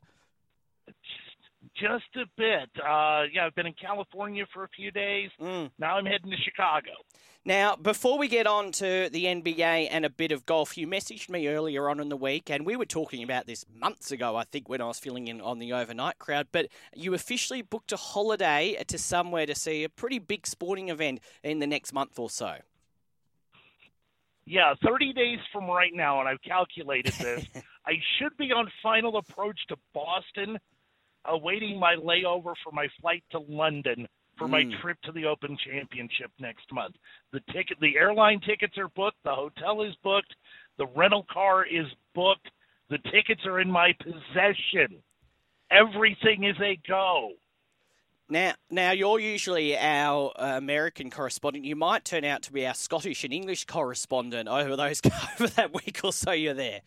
Just 1.74 2.04
a 2.16 2.26
bit. 2.36 2.68
Uh, 2.76 3.22
yeah, 3.32 3.46
I've 3.46 3.54
been 3.54 3.66
in 3.66 3.74
California 3.80 4.44
for 4.52 4.64
a 4.64 4.68
few 4.68 4.90
days. 4.90 5.30
Mm. 5.40 5.70
Now 5.78 5.96
I'm 5.96 6.04
heading 6.04 6.30
to 6.30 6.36
Chicago. 6.36 6.90
Now, 7.46 7.74
before 7.76 8.18
we 8.18 8.28
get 8.28 8.46
on 8.46 8.72
to 8.72 9.08
the 9.10 9.24
NBA 9.24 9.88
and 9.90 10.04
a 10.04 10.10
bit 10.10 10.30
of 10.32 10.44
golf, 10.44 10.76
you 10.76 10.86
messaged 10.86 11.30
me 11.30 11.48
earlier 11.48 11.88
on 11.88 11.98
in 11.98 12.10
the 12.10 12.16
week, 12.16 12.50
and 12.50 12.66
we 12.66 12.76
were 12.76 12.84
talking 12.84 13.22
about 13.22 13.46
this 13.46 13.64
months 13.74 14.12
ago, 14.12 14.36
I 14.36 14.44
think, 14.44 14.68
when 14.68 14.82
I 14.82 14.86
was 14.86 14.98
filling 14.98 15.28
in 15.28 15.40
on 15.40 15.60
the 15.60 15.72
overnight 15.72 16.18
crowd. 16.18 16.48
But 16.52 16.66
you 16.94 17.14
officially 17.14 17.62
booked 17.62 17.92
a 17.92 17.96
holiday 17.96 18.76
to 18.86 18.98
somewhere 18.98 19.46
to 19.46 19.54
see 19.54 19.82
a 19.82 19.88
pretty 19.88 20.18
big 20.18 20.46
sporting 20.46 20.90
event 20.90 21.20
in 21.42 21.60
the 21.60 21.66
next 21.66 21.94
month 21.94 22.18
or 22.18 22.28
so. 22.28 22.58
Yeah, 24.50 24.74
30 24.84 25.12
days 25.12 25.38
from 25.52 25.66
right 25.66 25.92
now, 25.94 26.18
and 26.18 26.28
I've 26.28 26.42
calculated 26.42 27.12
this. 27.12 27.46
I 27.86 27.92
should 28.18 28.36
be 28.36 28.50
on 28.50 28.68
final 28.82 29.16
approach 29.16 29.60
to 29.68 29.76
Boston, 29.94 30.58
awaiting 31.24 31.78
my 31.78 31.94
layover 31.94 32.54
for 32.64 32.72
my 32.72 32.88
flight 33.00 33.22
to 33.30 33.38
London 33.38 34.08
for 34.36 34.48
my 34.48 34.64
Mm. 34.64 34.80
trip 34.80 34.98
to 35.02 35.12
the 35.12 35.24
Open 35.26 35.56
Championship 35.64 36.32
next 36.40 36.72
month. 36.72 36.96
The 37.30 37.40
ticket, 37.52 37.78
the 37.80 37.96
airline 37.96 38.40
tickets 38.40 38.76
are 38.76 38.88
booked, 38.88 39.22
the 39.22 39.34
hotel 39.34 39.82
is 39.82 39.94
booked, 40.02 40.34
the 40.78 40.86
rental 40.96 41.26
car 41.30 41.64
is 41.64 41.86
booked, 42.14 42.50
the 42.88 42.98
tickets 43.12 43.42
are 43.46 43.60
in 43.60 43.70
my 43.70 43.92
possession. 44.02 45.00
Everything 45.70 46.42
is 46.44 46.56
a 46.60 46.76
go. 46.88 47.32
Now, 48.30 48.52
now 48.70 48.92
you're 48.92 49.18
usually 49.18 49.76
our 49.76 50.32
uh, 50.38 50.56
American 50.56 51.10
correspondent. 51.10 51.64
You 51.64 51.74
might 51.74 52.04
turn 52.04 52.24
out 52.24 52.42
to 52.44 52.52
be 52.52 52.64
our 52.64 52.74
Scottish 52.74 53.24
and 53.24 53.32
English 53.32 53.64
correspondent 53.64 54.48
over 54.48 54.76
those 54.76 55.00
over 55.34 55.48
that 55.48 55.74
week 55.74 56.00
or 56.04 56.12
so 56.12 56.30
you're 56.30 56.54
there. 56.54 56.80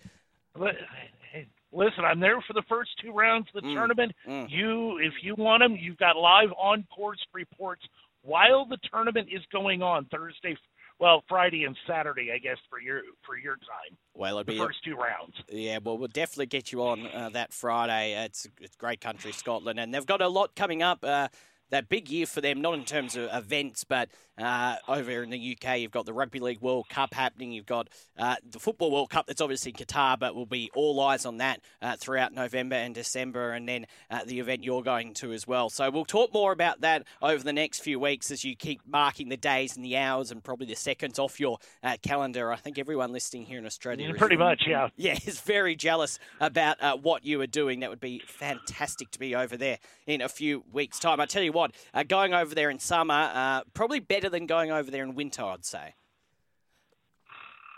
Hey, 1.32 1.48
Listen, 1.74 2.06
I'm 2.06 2.20
there 2.20 2.40
for 2.48 2.54
the 2.54 2.64
first 2.70 2.92
two 3.02 3.12
rounds 3.12 3.48
of 3.54 3.62
the 3.62 3.68
Mm, 3.68 3.74
tournament. 3.74 4.12
mm. 4.28 4.50
You, 4.50 5.00
if 5.00 5.14
you 5.22 5.36
want 5.36 5.62
them, 5.62 5.76
you've 5.76 5.98
got 5.98 6.16
live 6.16 6.50
on-course 6.58 7.20
reports 7.34 7.82
while 8.22 8.66
the 8.66 8.78
tournament 8.90 9.28
is 9.32 9.42
going 9.52 9.82
on 9.82 10.06
Thursday, 10.06 10.56
well, 11.04 11.22
Friday 11.28 11.66
and 11.66 11.76
Saturday, 11.86 12.32
I 12.34 12.38
guess 12.38 12.56
for 12.70 12.80
your 12.80 13.02
for 13.26 13.38
your 13.38 13.56
time. 13.58 13.98
Well, 14.14 14.40
it'll 14.40 14.46
be 14.46 14.54
The 14.54 14.62
be 14.62 14.66
first 14.66 14.84
two 14.86 14.96
rounds. 14.96 15.36
Yeah, 15.50 15.80
well, 15.84 15.98
we'll 15.98 16.08
definitely 16.08 16.46
get 16.46 16.72
you 16.72 16.82
on 16.82 17.06
uh, 17.08 17.30
that 17.34 17.52
Friday. 17.52 18.14
It's, 18.24 18.48
it's 18.62 18.78
great 18.78 19.02
country, 19.02 19.34
Scotland, 19.34 19.82
and 19.82 19.94
they've 19.94 20.06
got 20.06 20.22
a 20.22 20.30
lot 20.30 20.56
coming 20.56 20.82
up. 20.82 21.04
Uh, 21.04 21.28
that 21.74 21.90
big 21.90 22.10
year 22.10 22.26
for 22.26 22.42
them, 22.42 22.62
not 22.62 22.76
in 22.76 22.86
terms 22.86 23.16
of 23.16 23.30
events, 23.34 23.84
but 23.84 24.10
uh, 24.38 24.78
over 24.88 25.24
in 25.24 25.30
the 25.30 25.58
UK, 25.58 25.80
you've 25.80 25.92
got 25.92 26.06
the 26.06 26.14
Rugby 26.14 26.40
League 26.40 26.62
World 26.62 26.90
Cup 26.90 27.14
happening. 27.14 27.52
You've 27.52 27.66
got 27.66 27.90
uh, 28.18 28.36
the 28.50 28.60
Football 28.60 28.92
World 28.92 29.10
Cup 29.10 29.28
that's 29.28 29.42
obviously 29.42 29.74
in 29.78 29.86
Qatar, 29.86 30.18
but 30.18 30.34
will 30.36 30.46
be 30.46 30.72
all 30.76 31.00
eyes 31.02 31.26
on 31.26 31.38
that 31.38 31.62
uh, 31.82 31.96
throughout 31.98 32.34
November 32.34 32.76
and 32.76 32.96
December, 32.96 33.52
and 33.52 33.68
then 33.68 33.86
uh, 34.10 34.22
the 34.26 34.40
event 34.40 34.64
you're 34.64 34.82
going 34.82 35.14
to 35.16 35.34
as 35.34 35.48
well. 35.48 35.70
So 35.70 35.90
we'll 35.92 36.06
talk 36.06 36.34
more 36.34 36.52
about 36.52 36.82
that 36.82 37.06
over 37.22 37.44
the 37.44 37.54
next 37.54 37.80
few 37.80 38.00
weeks 38.00 38.32
as 38.32 38.44
you 38.44 38.56
keep 38.56 38.82
marking 38.88 39.30
the 39.30 39.38
days 39.38 39.76
and 39.76 39.86
the 39.86 39.98
hours 39.98 40.32
and 40.32 40.44
probably 40.44 40.68
the 40.68 40.76
seconds 40.76 41.20
off 41.20 41.40
your 41.40 41.60
uh, 41.84 41.98
calendar. 42.02 42.52
I 42.52 42.56
think 42.56 42.80
everyone 42.80 43.12
listening 43.12 43.46
here 43.46 43.60
in 43.60 43.66
Australia 43.66 44.10
is 44.10 44.18
Pretty 44.18 44.38
much, 44.38 44.64
yeah. 44.68 44.90
yeah, 44.96 45.18
is 45.26 45.42
very 45.42 45.76
jealous 45.76 46.18
about 46.40 46.82
uh, 46.82 46.98
what 46.98 47.26
you 47.26 47.40
are 47.42 47.48
doing. 47.48 47.82
That 47.82 47.90
would 47.90 48.02
be 48.02 48.22
fantastic 48.26 49.12
to 49.12 49.20
be 49.20 49.36
over 49.36 49.58
there 49.58 49.78
in 50.08 50.22
a 50.22 50.30
few 50.30 50.64
weeks' 50.72 51.00
time. 51.00 51.20
I 51.20 51.26
tell 51.26 51.44
you 51.44 51.52
what, 51.52 51.63
uh, 51.94 52.04
going 52.04 52.34
over 52.34 52.54
there 52.56 52.70
in 52.70 52.80
summer, 52.80 53.30
uh, 53.34 53.62
probably 53.74 54.00
better 54.00 54.30
than 54.30 54.46
going 54.46 54.72
over 54.72 54.90
there 54.92 55.04
in 55.04 55.16
winter, 55.16 55.44
I'd 55.44 55.66
say. 55.66 55.96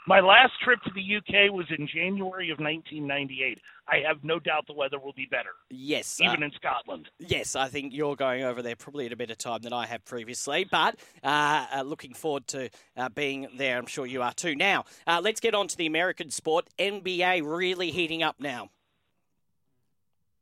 My 0.07 0.19
last 0.19 0.53
trip 0.63 0.79
to 0.83 0.91
the 0.93 1.15
UK 1.17 1.51
was 1.51 1.65
in 1.75 1.87
January 1.87 2.51
of 2.51 2.59
1998. 2.59 3.57
I 3.87 4.07
have 4.07 4.23
no 4.23 4.37
doubt 4.39 4.67
the 4.67 4.73
weather 4.73 4.99
will 4.99 5.13
be 5.13 5.25
better, 5.29 5.49
Yes, 5.71 6.19
uh, 6.21 6.25
even 6.25 6.43
in 6.43 6.51
Scotland. 6.51 7.09
yes, 7.19 7.55
I 7.55 7.67
think 7.69 7.91
you're 7.93 8.15
going 8.15 8.43
over 8.43 8.61
there 8.61 8.75
probably 8.75 9.07
at 9.07 9.13
a 9.13 9.15
better 9.15 9.33
time 9.33 9.61
than 9.61 9.73
I 9.73 9.87
have 9.87 10.05
previously. 10.05 10.63
But 10.69 10.95
uh, 11.23 11.65
uh, 11.75 11.81
looking 11.81 12.13
forward 12.13 12.45
to 12.49 12.69
uh, 12.97 13.09
being 13.09 13.47
there. 13.57 13.77
I'm 13.79 13.85
sure 13.87 14.05
you 14.05 14.21
are 14.21 14.33
too. 14.33 14.55
Now, 14.55 14.85
uh, 15.07 15.21
let's 15.23 15.39
get 15.39 15.55
on 15.55 15.67
to 15.69 15.77
the 15.77 15.87
American 15.87 16.29
sport. 16.29 16.67
NBA 16.77 17.41
really 17.43 17.89
heating 17.89 18.21
up 18.21 18.35
now. 18.39 18.69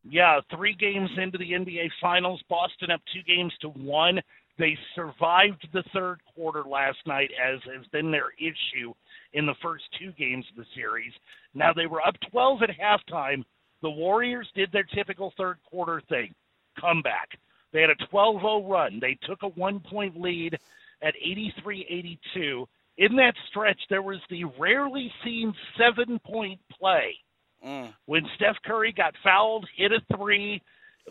Yeah, 0.04 0.42
three 0.56 0.76
games 0.76 1.10
into 1.18 1.38
the 1.38 1.52
NBA 1.52 1.90
Finals, 2.02 2.42
Boston 2.50 2.92
up 2.92 3.02
two 3.14 3.24
games 3.24 3.54
to 3.62 3.70
one. 3.70 4.20
They 4.60 4.78
survived 4.96 5.68
the 5.74 5.84
third 5.94 6.20
quarter 6.36 6.64
last 6.64 7.00
night, 7.08 7.32
as 7.42 7.60
has 7.76 7.86
been 7.88 8.12
their 8.12 8.32
issue 8.38 8.94
in 9.34 9.46
the 9.46 9.56
first 9.62 9.86
two 10.00 10.12
games 10.12 10.46
of 10.52 10.58
the 10.58 10.70
series. 10.76 11.14
Now 11.54 11.74
they 11.74 11.88
were 11.88 12.06
up 12.06 12.16
12 12.32 12.60
at 12.64 12.70
halftime. 12.70 13.44
The 13.82 13.90
Warriors 13.90 14.48
did 14.56 14.72
their 14.72 14.84
typical 14.84 15.34
third 15.38 15.58
quarter 15.70 16.02
thing 16.10 16.34
comeback. 16.80 17.30
They 17.72 17.82
had 17.82 17.90
a 17.90 18.08
12 18.12 18.42
0 18.42 18.68
run. 18.70 19.00
They 19.02 19.18
took 19.28 19.42
a 19.44 19.48
one 19.50 19.80
point 19.80 20.20
lead 20.20 20.58
at 21.02 21.16
83 21.16 21.88
82. 21.90 22.68
In 22.98 23.16
that 23.16 23.34
stretch, 23.50 23.80
there 23.90 24.04
was 24.04 24.20
the 24.30 24.44
rarely 24.60 25.12
seen 25.24 25.54
seven 25.78 26.20
point 26.20 26.60
play 26.80 27.16
Mm. 27.66 27.94
when 28.06 28.24
Steph 28.36 28.58
Curry 28.66 28.92
got 28.92 29.14
fouled, 29.24 29.68
hit 29.76 29.92
a 29.92 30.18
three, 30.18 30.62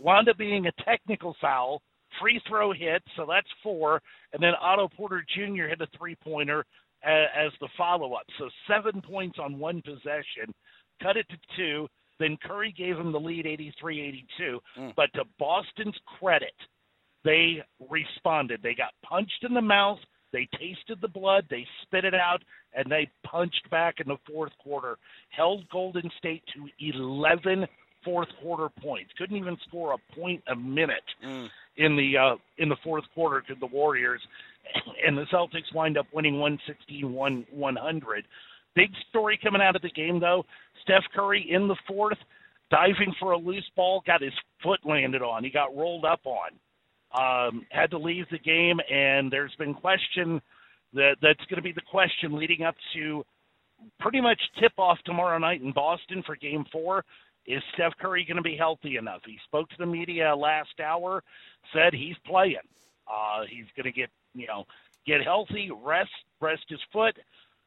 wound 0.01 0.29
up 0.29 0.37
being 0.37 0.67
a 0.67 0.85
technical 0.85 1.35
foul, 1.41 1.81
free 2.21 2.41
throw 2.49 2.73
hit, 2.73 3.03
so 3.17 3.27
that's 3.29 3.49
four, 3.63 4.01
and 4.33 4.43
then 4.43 4.53
Otto 4.61 4.89
Porter 4.89 5.25
Jr. 5.35 5.65
hit 5.69 5.81
a 5.81 5.87
three 5.97 6.17
pointer 6.17 6.65
as, 7.05 7.27
as 7.47 7.53
the 7.61 7.69
follow 7.77 8.15
up. 8.15 8.27
So 8.39 8.49
seven 8.69 9.01
points 9.01 9.39
on 9.41 9.59
one 9.59 9.83
possession, 9.83 10.53
cut 11.03 11.17
it 11.17 11.27
to 11.31 11.37
two. 11.57 11.89
Then 12.19 12.37
Curry 12.45 12.75
gave 12.77 12.97
him 12.97 13.13
the 13.13 13.19
lead 13.19 13.47
83 13.47 14.01
82. 14.39 14.61
Mm. 14.79 14.93
But 14.95 15.13
to 15.15 15.25
Boston's 15.39 15.97
credit, 16.19 16.55
they 17.25 17.63
responded. 17.91 18.61
They 18.63 18.75
got 18.75 18.93
punched 19.05 19.45
in 19.49 19.55
the 19.55 19.63
mouth. 19.63 19.99
They 20.33 20.49
tasted 20.59 20.99
the 21.01 21.09
blood. 21.09 21.47
They 21.51 21.67
spit 21.83 22.05
it 22.05 22.15
out, 22.15 22.43
and 22.75 22.91
they 22.91 23.11
punched 23.25 23.69
back 23.71 23.97
in 24.01 24.09
the 24.09 24.17
fourth 24.31 24.53
quarter. 24.63 24.97
Held 25.31 25.69
Golden 25.71 26.11
State 26.19 26.43
to 26.55 26.69
11 26.97 27.67
fourth 28.05 28.29
quarter 28.43 28.69
points. 28.83 29.11
Couldn't 29.17 29.37
even 29.37 29.57
score 29.69 29.93
a 29.95 30.15
point 30.21 30.43
a 30.49 30.57
minute 30.57 31.05
Mm. 31.25 31.49
in 31.77 31.97
the 31.97 32.17
uh, 32.19 32.37
in 32.59 32.69
the 32.69 32.77
fourth 32.83 33.05
quarter 33.15 33.41
to 33.43 33.55
the 33.61 33.67
Warriors, 33.67 34.21
and 35.07 35.17
the 35.17 35.25
Celtics 35.33 35.73
wind 35.75 35.97
up 35.97 36.07
winning 36.13 36.35
116-100. 36.35 38.23
Big 38.75 38.91
story 39.11 39.39
coming 39.43 39.61
out 39.63 39.77
of 39.77 39.83
the 39.83 39.91
game 39.91 40.19
though. 40.21 40.45
Steph 40.83 41.05
Curry 41.15 41.47
in 41.51 41.69
the 41.69 41.77
fourth, 41.87 42.19
diving 42.71 43.15
for 43.21 43.33
a 43.33 43.39
loose 43.39 43.69
ball, 43.77 44.03
got 44.07 44.23
his 44.23 44.33
foot 44.63 44.81
landed 44.85 45.23
on. 45.23 45.45
He 45.45 45.51
got 45.51 45.77
rolled 45.77 46.05
up 46.05 46.21
on. 46.25 46.51
Um, 47.15 47.67
had 47.71 47.91
to 47.91 47.99
leave 47.99 48.25
the 48.31 48.39
game, 48.39 48.81
and 48.91 49.31
there's 49.31 49.55
been 49.59 49.75
question 49.75 50.41
that 50.95 51.17
that's 51.23 51.45
going 51.49 51.57
to 51.57 51.63
be 51.63 51.73
the 51.73 51.83
question 51.91 52.39
leading 52.39 52.63
up 52.63 52.75
to 52.95 53.25
pretty 54.01 54.21
much 54.21 54.41
tip 54.61 54.73
off 54.79 54.99
tomorrow 55.05 55.39
night 55.39 55.63
in 55.63 55.73
Boston 55.73 56.23
for 56.25 56.37
Game 56.37 56.65
Four. 56.73 57.05
Is 57.47 57.63
Steph 57.75 57.93
Curry 58.01 58.25
going 58.25 58.37
to 58.37 58.43
be 58.43 58.57
healthy 58.57 58.97
enough? 58.97 59.21
He 59.27 59.37
spoke 59.45 59.69
to 59.71 59.77
the 59.79 59.87
media 59.87 60.35
last 60.35 60.79
hour, 60.85 61.23
said 61.73 61.93
he's 61.93 62.15
playing. 62.25 62.57
Uh, 63.09 63.43
he's 63.51 63.67
going 63.77 63.93
to 63.93 63.99
get 63.99 64.11
you 64.35 64.47
know 64.47 64.65
get 65.07 65.23
healthy, 65.23 65.71
rest 65.85 66.11
rest 66.41 66.63
his 66.69 66.81
foot, 66.93 67.17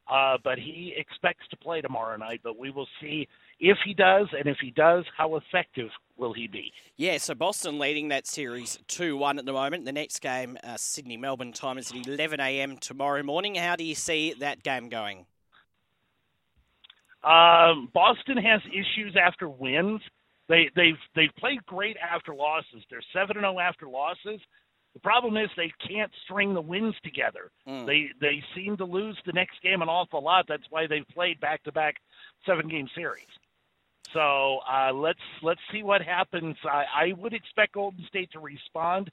uh, 0.08 0.38
but 0.42 0.58
he 0.58 0.94
expects 0.96 1.46
to 1.50 1.56
play 1.56 1.80
tomorrow 1.80 2.16
night. 2.16 2.40
But 2.42 2.58
we 2.58 2.70
will 2.70 2.88
see 3.00 3.28
if 3.58 3.78
he 3.84 3.94
does, 3.94 4.28
and 4.38 4.46
if 4.46 4.58
he 4.60 4.70
does, 4.70 5.04
how 5.16 5.36
effective 5.36 5.88
will 6.16 6.32
he 6.32 6.46
be? 6.46 6.72
Yeah, 6.96 7.18
so 7.18 7.34
Boston 7.34 7.78
leading 7.78 8.08
that 8.08 8.26
series 8.26 8.78
2 8.88 9.16
1 9.16 9.38
at 9.38 9.46
the 9.46 9.52
moment. 9.52 9.84
The 9.84 9.92
next 9.92 10.20
game, 10.20 10.58
uh, 10.62 10.76
Sydney 10.76 11.16
Melbourne 11.16 11.52
time, 11.52 11.78
is 11.78 11.90
at 11.90 12.06
11 12.06 12.40
a.m. 12.40 12.76
tomorrow 12.78 13.22
morning. 13.22 13.54
How 13.54 13.76
do 13.76 13.84
you 13.84 13.94
see 13.94 14.34
that 14.40 14.62
game 14.62 14.88
going? 14.88 15.26
Um, 17.24 17.88
Boston 17.92 18.36
has 18.36 18.60
issues 18.70 19.16
after 19.20 19.48
wins. 19.48 20.00
They 20.48 20.70
they've 20.76 20.94
they've 21.16 21.34
played 21.38 21.64
great 21.66 21.96
after 21.96 22.34
losses. 22.34 22.84
They're 22.88 23.02
seven 23.12 23.36
and 23.36 23.44
zero 23.44 23.58
after 23.58 23.88
losses. 23.88 24.40
The 24.96 25.00
problem 25.00 25.36
is 25.36 25.50
they 25.58 25.70
can't 25.86 26.10
string 26.24 26.54
the 26.54 26.60
wins 26.62 26.94
together. 27.04 27.50
Mm. 27.68 27.84
They 27.84 28.08
they 28.18 28.42
seem 28.54 28.78
to 28.78 28.86
lose 28.86 29.18
the 29.26 29.32
next 29.34 29.60
game 29.62 29.82
an 29.82 29.90
awful 29.90 30.22
lot. 30.22 30.46
That's 30.48 30.64
why 30.70 30.86
they've 30.86 31.06
played 31.12 31.38
back 31.38 31.62
to 31.64 31.72
back 31.72 31.96
seven 32.46 32.66
game 32.66 32.88
series. 32.94 33.28
So 34.14 34.60
uh, 34.66 34.94
let's 34.94 35.20
let's 35.42 35.60
see 35.70 35.82
what 35.82 36.00
happens. 36.00 36.56
I, 36.64 36.84
I 36.94 37.12
would 37.18 37.34
expect 37.34 37.74
Golden 37.74 38.06
State 38.08 38.30
to 38.32 38.40
respond. 38.40 39.10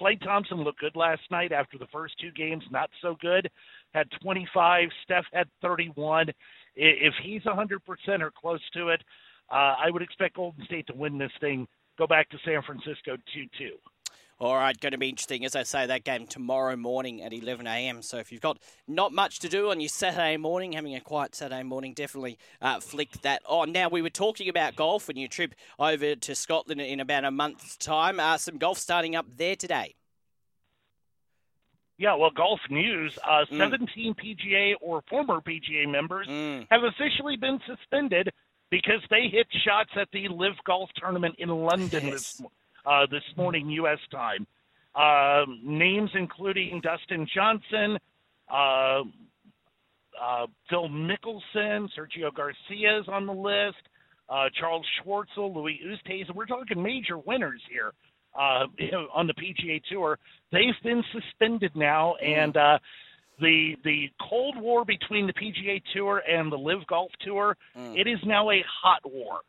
Klay 0.00 0.20
Thompson 0.22 0.58
looked 0.58 0.78
good 0.78 0.94
last 0.94 1.22
night 1.32 1.50
after 1.50 1.78
the 1.78 1.88
first 1.92 2.14
two 2.20 2.30
games, 2.30 2.62
not 2.70 2.90
so 3.02 3.16
good. 3.20 3.50
Had 3.92 4.06
25. 4.22 4.88
Steph 5.02 5.24
had 5.32 5.48
31. 5.62 6.28
If 6.76 7.14
he's 7.24 7.42
100% 7.42 7.78
or 8.20 8.30
close 8.30 8.60
to 8.74 8.90
it, 8.90 9.02
uh, 9.50 9.74
I 9.84 9.90
would 9.90 10.02
expect 10.02 10.36
Golden 10.36 10.64
State 10.64 10.86
to 10.86 10.94
win 10.94 11.18
this 11.18 11.32
thing, 11.40 11.66
go 11.98 12.06
back 12.06 12.28
to 12.30 12.38
San 12.44 12.62
Francisco 12.62 13.16
2 13.34 13.46
2. 13.58 13.70
All 14.44 14.56
right, 14.56 14.78
going 14.78 14.92
to 14.92 14.98
be 14.98 15.08
interesting. 15.08 15.42
As 15.46 15.56
I 15.56 15.62
say, 15.62 15.86
that 15.86 16.04
game 16.04 16.26
tomorrow 16.26 16.76
morning 16.76 17.22
at 17.22 17.32
11 17.32 17.66
a.m. 17.66 18.02
So 18.02 18.18
if 18.18 18.30
you've 18.30 18.42
got 18.42 18.58
not 18.86 19.10
much 19.10 19.38
to 19.38 19.48
do 19.48 19.70
on 19.70 19.80
your 19.80 19.88
Saturday 19.88 20.36
morning, 20.36 20.72
having 20.72 20.94
a 20.94 21.00
quiet 21.00 21.34
Saturday 21.34 21.62
morning, 21.62 21.94
definitely 21.94 22.36
uh, 22.60 22.78
flick 22.78 23.22
that 23.22 23.40
on. 23.48 23.72
Now, 23.72 23.88
we 23.88 24.02
were 24.02 24.10
talking 24.10 24.50
about 24.50 24.76
golf 24.76 25.08
and 25.08 25.16
your 25.16 25.28
trip 25.28 25.54
over 25.78 26.14
to 26.14 26.34
Scotland 26.34 26.82
in 26.82 27.00
about 27.00 27.24
a 27.24 27.30
month's 27.30 27.78
time. 27.78 28.20
Uh, 28.20 28.36
some 28.36 28.58
golf 28.58 28.76
starting 28.76 29.16
up 29.16 29.24
there 29.34 29.56
today. 29.56 29.94
Yeah, 31.96 32.14
well, 32.16 32.30
golf 32.30 32.60
news. 32.68 33.18
Uh, 33.26 33.46
Mm. 33.50 33.56
17 33.56 34.14
PGA 34.14 34.74
or 34.82 35.02
former 35.08 35.40
PGA 35.40 35.86
members 35.90 36.26
Mm. 36.28 36.66
have 36.70 36.84
officially 36.84 37.36
been 37.38 37.60
suspended 37.66 38.28
because 38.70 39.00
they 39.08 39.28
hit 39.28 39.46
shots 39.64 39.92
at 39.96 40.08
the 40.12 40.28
LIV 40.28 40.56
Golf 40.66 40.90
Tournament 40.96 41.36
in 41.38 41.48
London 41.48 42.10
this 42.10 42.38
Yes. 42.42 42.50
Uh, 42.86 43.06
this 43.10 43.22
morning 43.36 43.70
U.S. 43.70 43.98
time. 44.10 44.46
Um 44.94 45.60
names 45.64 46.10
including 46.14 46.80
Dustin 46.82 47.26
Johnson, 47.34 47.98
uh, 48.52 49.00
uh, 50.22 50.46
Phil 50.70 50.88
Mickelson, 50.88 51.88
Sergio 51.98 52.32
Garcia 52.34 53.00
is 53.00 53.06
on 53.08 53.26
the 53.26 53.32
list, 53.32 53.82
uh, 54.28 54.44
Charles 54.58 54.86
Schwartzel, 55.02 55.54
Louis 55.54 55.80
Oosthuizen. 55.84 56.34
We're 56.34 56.46
talking 56.46 56.80
major 56.82 57.18
winners 57.18 57.60
here 57.70 57.92
uh, 58.38 58.66
you 58.78 58.90
know, 58.92 59.08
on 59.14 59.26
the 59.26 59.34
PGA 59.34 59.82
Tour. 59.90 60.18
They've 60.52 60.74
been 60.82 61.02
suspended 61.12 61.72
now, 61.74 62.14
and 62.16 62.56
uh, 62.56 62.78
the 63.40 63.74
the 63.82 64.08
Cold 64.28 64.56
War 64.60 64.84
between 64.84 65.26
the 65.26 65.32
PGA 65.32 65.82
Tour 65.92 66.22
and 66.28 66.52
the 66.52 66.56
LIV 66.58 66.86
Golf 66.86 67.10
Tour, 67.24 67.56
Mm. 67.76 67.98
it 67.98 68.06
is 68.06 68.18
now 68.24 68.50
a 68.50 68.62
hot 68.82 69.00
war, 69.04 69.40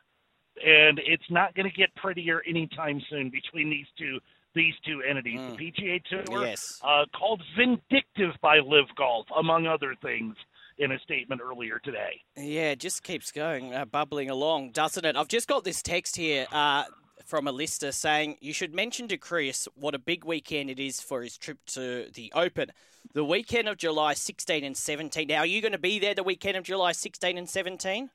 and 0.64 1.00
it's 1.04 1.30
not 1.30 1.54
going 1.54 1.68
to 1.68 1.76
get 1.76 1.94
prettier 1.96 2.42
anytime 2.46 3.00
soon 3.10 3.30
between 3.30 3.70
these 3.70 3.86
two 3.98 4.18
these 4.54 4.74
two 4.86 5.02
entities. 5.06 5.38
Mm. 5.38 5.56
The 5.58 5.70
PGA 5.70 6.24
Tour, 6.24 6.46
Yes. 6.46 6.80
uh, 6.82 7.04
called 7.14 7.42
vindictive 7.58 8.30
by 8.40 8.58
LIV 8.58 8.86
Golf, 8.96 9.26
among 9.36 9.66
other 9.66 9.94
things, 10.00 10.34
in 10.78 10.92
a 10.92 10.98
statement 11.00 11.42
earlier 11.44 11.78
today. 11.78 12.22
Yeah, 12.36 12.70
it 12.70 12.80
just 12.80 13.02
keeps 13.02 13.32
going, 13.32 13.74
uh, 13.74 13.84
bubbling 13.84 14.30
along, 14.30 14.70
doesn't 14.70 15.04
it? 15.04 15.14
I've 15.14 15.28
just 15.28 15.46
got 15.46 15.64
this 15.64 15.82
text 15.82 16.16
here 16.16 16.46
uh, 16.52 16.84
from 17.24 17.46
a 17.48 17.52
listener 17.52 17.92
saying 17.92 18.36
you 18.40 18.52
should 18.52 18.74
mention 18.74 19.08
to 19.08 19.16
Chris 19.16 19.68
what 19.74 19.94
a 19.94 19.98
big 19.98 20.24
weekend 20.24 20.70
it 20.70 20.78
is 20.80 21.00
for 21.00 21.22
his 21.22 21.36
trip 21.36 21.58
to 21.66 22.08
the 22.14 22.32
Open. 22.34 22.70
The 23.14 23.24
weekend 23.24 23.68
of 23.68 23.76
July 23.76 24.14
16 24.14 24.64
and 24.64 24.76
17. 24.76 25.28
Now, 25.28 25.38
are 25.38 25.46
you 25.46 25.60
going 25.60 25.72
to 25.72 25.78
be 25.78 25.98
there 25.98 26.14
the 26.14 26.22
weekend 26.22 26.56
of 26.56 26.64
July 26.64 26.92
16 26.92 27.38
and 27.38 27.48
17? 27.48 28.10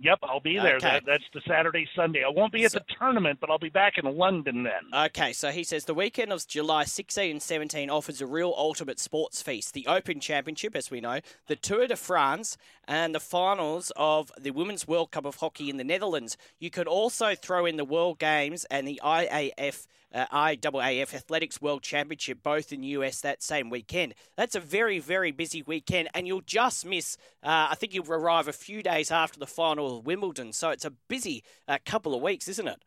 Yep, 0.00 0.18
I'll 0.22 0.38
be 0.38 0.56
there. 0.58 0.76
Okay. 0.76 0.90
That, 0.92 1.02
that's 1.06 1.24
the 1.34 1.40
Saturday, 1.46 1.84
Sunday. 1.96 2.22
I 2.24 2.28
won't 2.30 2.52
be 2.52 2.64
at 2.64 2.70
So- 2.72 2.78
the 2.78 2.84
tournament, 2.98 3.38
but 3.40 3.50
I'll 3.50 3.58
be 3.58 3.68
back 3.68 3.94
in 3.98 4.04
London 4.16 4.62
then. 4.62 5.06
Okay, 5.06 5.32
so 5.32 5.50
he 5.50 5.64
says 5.64 5.86
the 5.86 5.94
weekend 5.94 6.32
of 6.32 6.46
July 6.46 6.84
16 6.84 7.30
and 7.32 7.42
17 7.42 7.90
offers 7.90 8.20
a 8.20 8.26
real 8.26 8.54
ultimate 8.56 9.00
sports 9.00 9.42
feast. 9.42 9.74
The 9.74 9.86
Open 9.88 10.20
Championship, 10.20 10.76
as 10.76 10.88
we 10.90 11.00
know, 11.00 11.18
the 11.48 11.56
Tour 11.56 11.88
de 11.88 11.96
France, 11.96 12.56
and 12.86 13.12
the 13.14 13.20
finals 13.20 13.90
of 13.96 14.30
the 14.38 14.52
Women's 14.52 14.86
World 14.86 15.10
Cup 15.10 15.24
of 15.24 15.36
Hockey 15.36 15.68
in 15.68 15.78
the 15.78 15.84
Netherlands. 15.84 16.36
You 16.60 16.70
could 16.70 16.86
also 16.86 17.34
throw 17.34 17.66
in 17.66 17.76
the 17.76 17.84
World 17.84 18.20
Games 18.20 18.64
and 18.70 18.86
the 18.86 19.00
IAF. 19.04 19.86
Uh, 20.12 20.24
IAAF 20.32 21.12
Athletics 21.14 21.60
World 21.60 21.82
Championship, 21.82 22.42
both 22.42 22.72
in 22.72 22.80
the 22.80 22.86
US 22.88 23.20
that 23.20 23.42
same 23.42 23.68
weekend. 23.68 24.14
That's 24.36 24.54
a 24.54 24.60
very, 24.60 24.98
very 24.98 25.32
busy 25.32 25.60
weekend, 25.62 26.08
and 26.14 26.26
you'll 26.26 26.40
just 26.40 26.86
miss. 26.86 27.18
Uh, 27.42 27.68
I 27.70 27.74
think 27.74 27.92
you'll 27.92 28.10
arrive 28.10 28.48
a 28.48 28.52
few 28.54 28.82
days 28.82 29.10
after 29.10 29.38
the 29.38 29.46
final 29.46 29.98
of 29.98 30.06
Wimbledon, 30.06 30.54
so 30.54 30.70
it's 30.70 30.86
a 30.86 30.90
busy 31.08 31.44
uh, 31.68 31.76
couple 31.84 32.14
of 32.14 32.22
weeks, 32.22 32.48
isn't 32.48 32.66
it? 32.68 32.82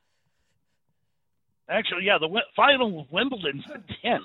Actually, 1.70 2.06
yeah, 2.06 2.16
the 2.18 2.26
wi- 2.28 2.42
final 2.56 3.02
of 3.02 3.12
Wimbledon's 3.12 3.64
the 3.66 3.82
10th, 4.04 4.20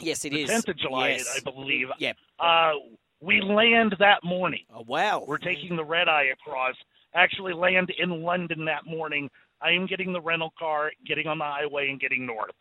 Yes, 0.00 0.24
it 0.24 0.30
the 0.32 0.42
is. 0.42 0.50
10th 0.50 0.68
of 0.68 0.76
July, 0.78 1.10
Yes. 1.10 1.36
I 1.36 1.50
believe. 1.50 1.88
Yep. 1.98 2.16
Uh, 2.38 2.72
we 3.20 3.42
land 3.42 3.94
that 3.98 4.24
morning. 4.24 4.64
Oh, 4.74 4.82
wow. 4.86 5.22
We're 5.26 5.36
taking 5.36 5.76
the 5.76 5.84
red 5.84 6.08
eye 6.08 6.28
across. 6.32 6.74
Actually, 7.14 7.52
land 7.52 7.90
in 7.98 8.22
London 8.22 8.64
that 8.64 8.86
morning. 8.86 9.28
I 9.62 9.70
am 9.72 9.86
getting 9.86 10.12
the 10.12 10.20
rental 10.20 10.52
car, 10.58 10.92
getting 11.06 11.26
on 11.26 11.38
the 11.38 11.44
highway, 11.44 11.90
and 11.90 12.00
getting 12.00 12.26
north. 12.26 12.54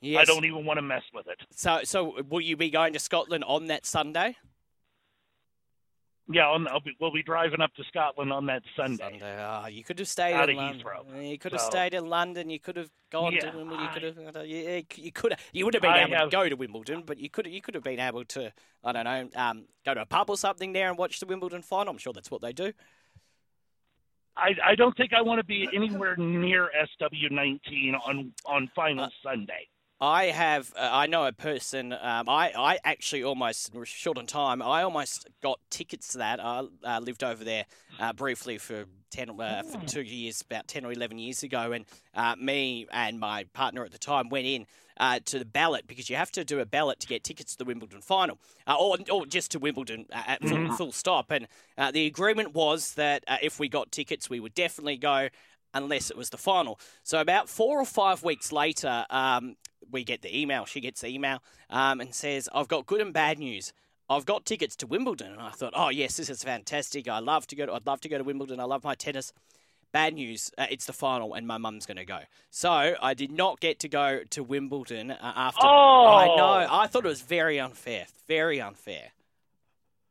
Yes. 0.00 0.22
I 0.22 0.24
don't 0.24 0.44
even 0.44 0.64
want 0.64 0.78
to 0.78 0.82
mess 0.82 1.02
with 1.12 1.26
it. 1.26 1.40
So, 1.50 1.80
so 1.84 2.22
will 2.28 2.40
you 2.40 2.56
be 2.56 2.70
going 2.70 2.92
to 2.92 2.98
Scotland 2.98 3.44
on 3.44 3.66
that 3.66 3.84
Sunday? 3.84 4.36
Yeah, 6.30 6.46
on, 6.48 6.68
I'll 6.68 6.80
be, 6.80 6.92
we'll 7.00 7.10
be 7.12 7.22
driving 7.22 7.62
up 7.62 7.72
to 7.76 7.84
Scotland 7.84 8.30
on 8.32 8.44
that 8.46 8.62
Sunday. 8.76 9.18
Ah, 9.24 9.66
you 9.66 9.82
could 9.82 9.98
have 9.98 10.08
stayed 10.08 10.34
Out 10.34 10.50
in 10.50 10.56
London. 10.56 10.82
Heathrow. 10.84 11.30
You 11.30 11.38
could 11.38 11.52
have 11.52 11.62
So- 11.62 11.70
stayed 11.70 11.94
in 11.94 12.06
London. 12.10 12.50
You 12.50 12.60
could 12.60 12.76
have 12.76 12.90
gone 13.10 13.32
Yeah, 13.32 13.50
to 13.50 13.56
Wimbledon. 13.56 13.84
You 13.84 13.90
could 13.90 14.02
have. 14.02 14.46
you 14.46 15.12
could 15.12 15.32
have. 15.32 15.40
You 15.54 15.64
would 15.64 15.72
have 15.74 15.80
been 15.82 15.90
I 15.90 16.02
able 16.02 16.16
have- 16.16 16.28
to 16.30 16.36
go 16.36 16.46
to 16.46 16.54
Wimbledon, 16.54 17.02
but 17.06 17.16
you 17.18 17.30
could. 17.30 17.46
You 17.46 17.62
could 17.62 17.74
have 17.74 17.82
been 17.82 17.98
able 17.98 18.26
to. 18.26 18.52
I 18.84 18.92
don't 18.92 19.04
know. 19.04 19.30
Um, 19.36 19.64
go 19.86 19.94
to 19.94 20.02
a 20.02 20.06
pub 20.06 20.28
or 20.28 20.36
something 20.36 20.74
there 20.74 20.90
and 20.90 20.98
watch 20.98 21.18
the 21.18 21.24
Wimbledon 21.26 21.62
final. 21.62 21.92
I'm 21.92 21.98
sure 21.98 22.12
that's 22.12 22.30
what 22.30 22.42
they 22.42 22.52
do. 22.52 22.74
I, 24.38 24.54
I 24.70 24.74
don't 24.76 24.96
think 24.96 25.12
I 25.12 25.20
want 25.22 25.38
to 25.40 25.44
be 25.44 25.68
anywhere 25.74 26.16
near 26.16 26.70
SW19 27.00 27.94
on 28.06 28.32
on 28.46 28.70
final 28.74 29.04
Uh, 29.04 29.08
Sunday. 29.22 29.68
I 30.00 30.26
have. 30.26 30.72
Uh, 30.76 30.88
I 30.92 31.06
know 31.08 31.24
a 31.26 31.32
person. 31.32 31.92
Um, 31.92 32.28
I 32.28 32.52
I 32.56 32.78
actually 32.84 33.24
almost 33.24 33.72
short 33.84 34.16
on 34.16 34.26
time. 34.26 34.62
I 34.62 34.82
almost 34.82 35.28
got 35.42 35.58
tickets 35.70 36.12
to 36.12 36.18
that. 36.18 36.38
I 36.38 36.62
uh, 36.84 37.00
lived 37.00 37.24
over 37.24 37.42
there 37.42 37.64
uh, 37.98 38.12
briefly 38.12 38.58
for 38.58 38.84
ten 39.10 39.28
uh, 39.40 39.62
for 39.64 39.84
two 39.86 40.02
years, 40.02 40.40
about 40.40 40.68
ten 40.68 40.84
or 40.84 40.92
eleven 40.92 41.18
years 41.18 41.42
ago, 41.42 41.72
and 41.72 41.84
uh, 42.14 42.36
me 42.38 42.86
and 42.92 43.18
my 43.18 43.44
partner 43.54 43.84
at 43.84 43.90
the 43.90 43.98
time 43.98 44.28
went 44.28 44.46
in. 44.46 44.66
Uh, 45.00 45.20
to 45.24 45.38
the 45.38 45.44
ballot 45.44 45.86
because 45.86 46.10
you 46.10 46.16
have 46.16 46.32
to 46.32 46.44
do 46.44 46.58
a 46.58 46.66
ballot 46.66 46.98
to 46.98 47.06
get 47.06 47.22
tickets 47.22 47.52
to 47.52 47.58
the 47.58 47.64
Wimbledon 47.64 48.00
final, 48.00 48.36
uh, 48.66 48.74
or, 48.74 48.96
or 49.12 49.26
just 49.26 49.52
to 49.52 49.60
Wimbledon 49.60 50.06
uh, 50.12 50.22
at 50.26 50.42
full, 50.42 50.72
full 50.72 50.92
stop. 50.92 51.30
And 51.30 51.46
uh, 51.76 51.92
the 51.92 52.06
agreement 52.06 52.52
was 52.52 52.94
that 52.94 53.22
uh, 53.28 53.36
if 53.40 53.60
we 53.60 53.68
got 53.68 53.92
tickets, 53.92 54.28
we 54.28 54.40
would 54.40 54.54
definitely 54.54 54.96
go 54.96 55.28
unless 55.72 56.10
it 56.10 56.16
was 56.16 56.30
the 56.30 56.36
final. 56.36 56.80
So 57.04 57.20
about 57.20 57.48
four 57.48 57.80
or 57.80 57.84
five 57.84 58.24
weeks 58.24 58.50
later, 58.50 59.06
um, 59.10 59.56
we 59.90 60.04
get 60.04 60.22
the 60.22 60.36
email. 60.36 60.64
She 60.64 60.80
gets 60.80 61.00
the 61.00 61.08
email 61.08 61.42
um, 61.70 62.00
and 62.00 62.14
says, 62.14 62.48
"I've 62.52 62.68
got 62.68 62.86
good 62.86 63.00
and 63.00 63.12
bad 63.12 63.38
news. 63.38 63.72
I've 64.10 64.26
got 64.26 64.44
tickets 64.44 64.76
to 64.76 64.86
Wimbledon." 64.86 65.32
And 65.32 65.40
I 65.40 65.50
thought, 65.50 65.74
"Oh 65.76 65.90
yes, 65.90 66.16
this 66.16 66.28
is 66.28 66.42
fantastic. 66.42 67.08
I 67.08 67.20
love 67.20 67.46
to 67.48 67.56
go. 67.56 67.66
To, 67.66 67.74
I'd 67.74 67.86
love 67.86 68.00
to 68.02 68.08
go 68.08 68.18
to 68.18 68.24
Wimbledon. 68.24 68.60
I 68.60 68.64
love 68.64 68.84
my 68.84 68.94
tennis." 68.94 69.32
Bad 69.98 70.14
news, 70.14 70.52
uh, 70.56 70.66
it's 70.70 70.86
the 70.86 70.92
final, 70.92 71.34
and 71.34 71.44
my 71.44 71.58
mum's 71.58 71.84
going 71.84 71.96
to 71.96 72.04
go. 72.04 72.20
So 72.50 72.94
I 73.02 73.14
did 73.14 73.32
not 73.32 73.58
get 73.58 73.80
to 73.80 73.88
go 73.88 74.20
to 74.30 74.44
Wimbledon 74.44 75.10
uh, 75.10 75.16
after. 75.20 75.66
Oh! 75.66 76.06
I 76.06 76.26
know. 76.36 76.68
I 76.70 76.86
thought 76.86 77.04
it 77.04 77.08
was 77.08 77.22
very 77.22 77.58
unfair. 77.58 78.06
Very 78.28 78.60
unfair. 78.60 79.08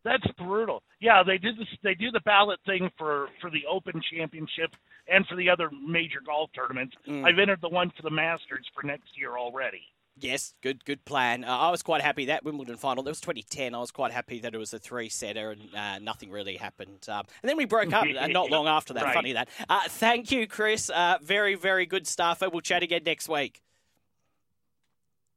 That's 0.03 0.27
brutal. 0.37 0.83
Yeah, 0.99 1.23
they 1.25 1.37
did 1.37 1.57
this. 1.57 1.69
They 1.83 1.93
do 1.93 2.11
the 2.11 2.19
ballot 2.25 2.59
thing 2.65 2.91
for 2.97 3.29
for 3.39 3.49
the 3.49 3.63
Open 3.71 4.01
Championship 4.13 4.71
and 5.07 5.25
for 5.25 5.37
the 5.37 5.49
other 5.49 5.69
major 5.71 6.19
golf 6.19 6.49
tournaments. 6.53 6.93
Mm. 7.07 7.23
I've 7.23 7.39
entered 7.39 7.61
the 7.61 7.69
one 7.69 7.89
for 7.95 8.03
the 8.03 8.11
Masters 8.11 8.65
for 8.75 8.85
next 8.85 9.17
year 9.17 9.37
already. 9.37 9.83
Yes, 10.19 10.53
good, 10.61 10.83
good 10.83 11.05
plan. 11.05 11.43
Uh, 11.43 11.55
I 11.55 11.69
was 11.69 11.83
quite 11.83 12.01
happy 12.01 12.25
that 12.25 12.43
Wimbledon 12.43 12.77
final. 12.77 13.03
That 13.03 13.11
was 13.11 13.21
2010. 13.21 13.75
I 13.75 13.79
was 13.79 13.91
quite 13.91 14.11
happy 14.11 14.39
that 14.39 14.53
it 14.55 14.57
was 14.57 14.73
a 14.73 14.79
three-setter 14.79 15.51
and 15.51 15.75
uh, 15.75 15.99
nothing 15.99 16.31
really 16.31 16.57
happened. 16.57 17.05
Um, 17.07 17.23
and 17.43 17.49
then 17.49 17.57
we 17.57 17.65
broke 17.65 17.93
up 17.93 18.05
uh, 18.05 18.27
not 18.27 18.49
long 18.49 18.67
after 18.67 18.93
that. 18.93 19.03
Right. 19.07 19.13
Funny 19.13 19.33
that. 19.33 19.47
Uh, 19.69 19.81
thank 19.87 20.31
you, 20.31 20.47
Chris. 20.47 20.89
Uh, 20.89 21.17
very, 21.21 21.55
very 21.55 21.85
good 21.85 22.07
stuff. 22.07 22.41
And 22.41 22.51
we'll 22.51 22.61
chat 22.61 22.83
again 22.83 23.03
next 23.05 23.29
week. 23.29 23.61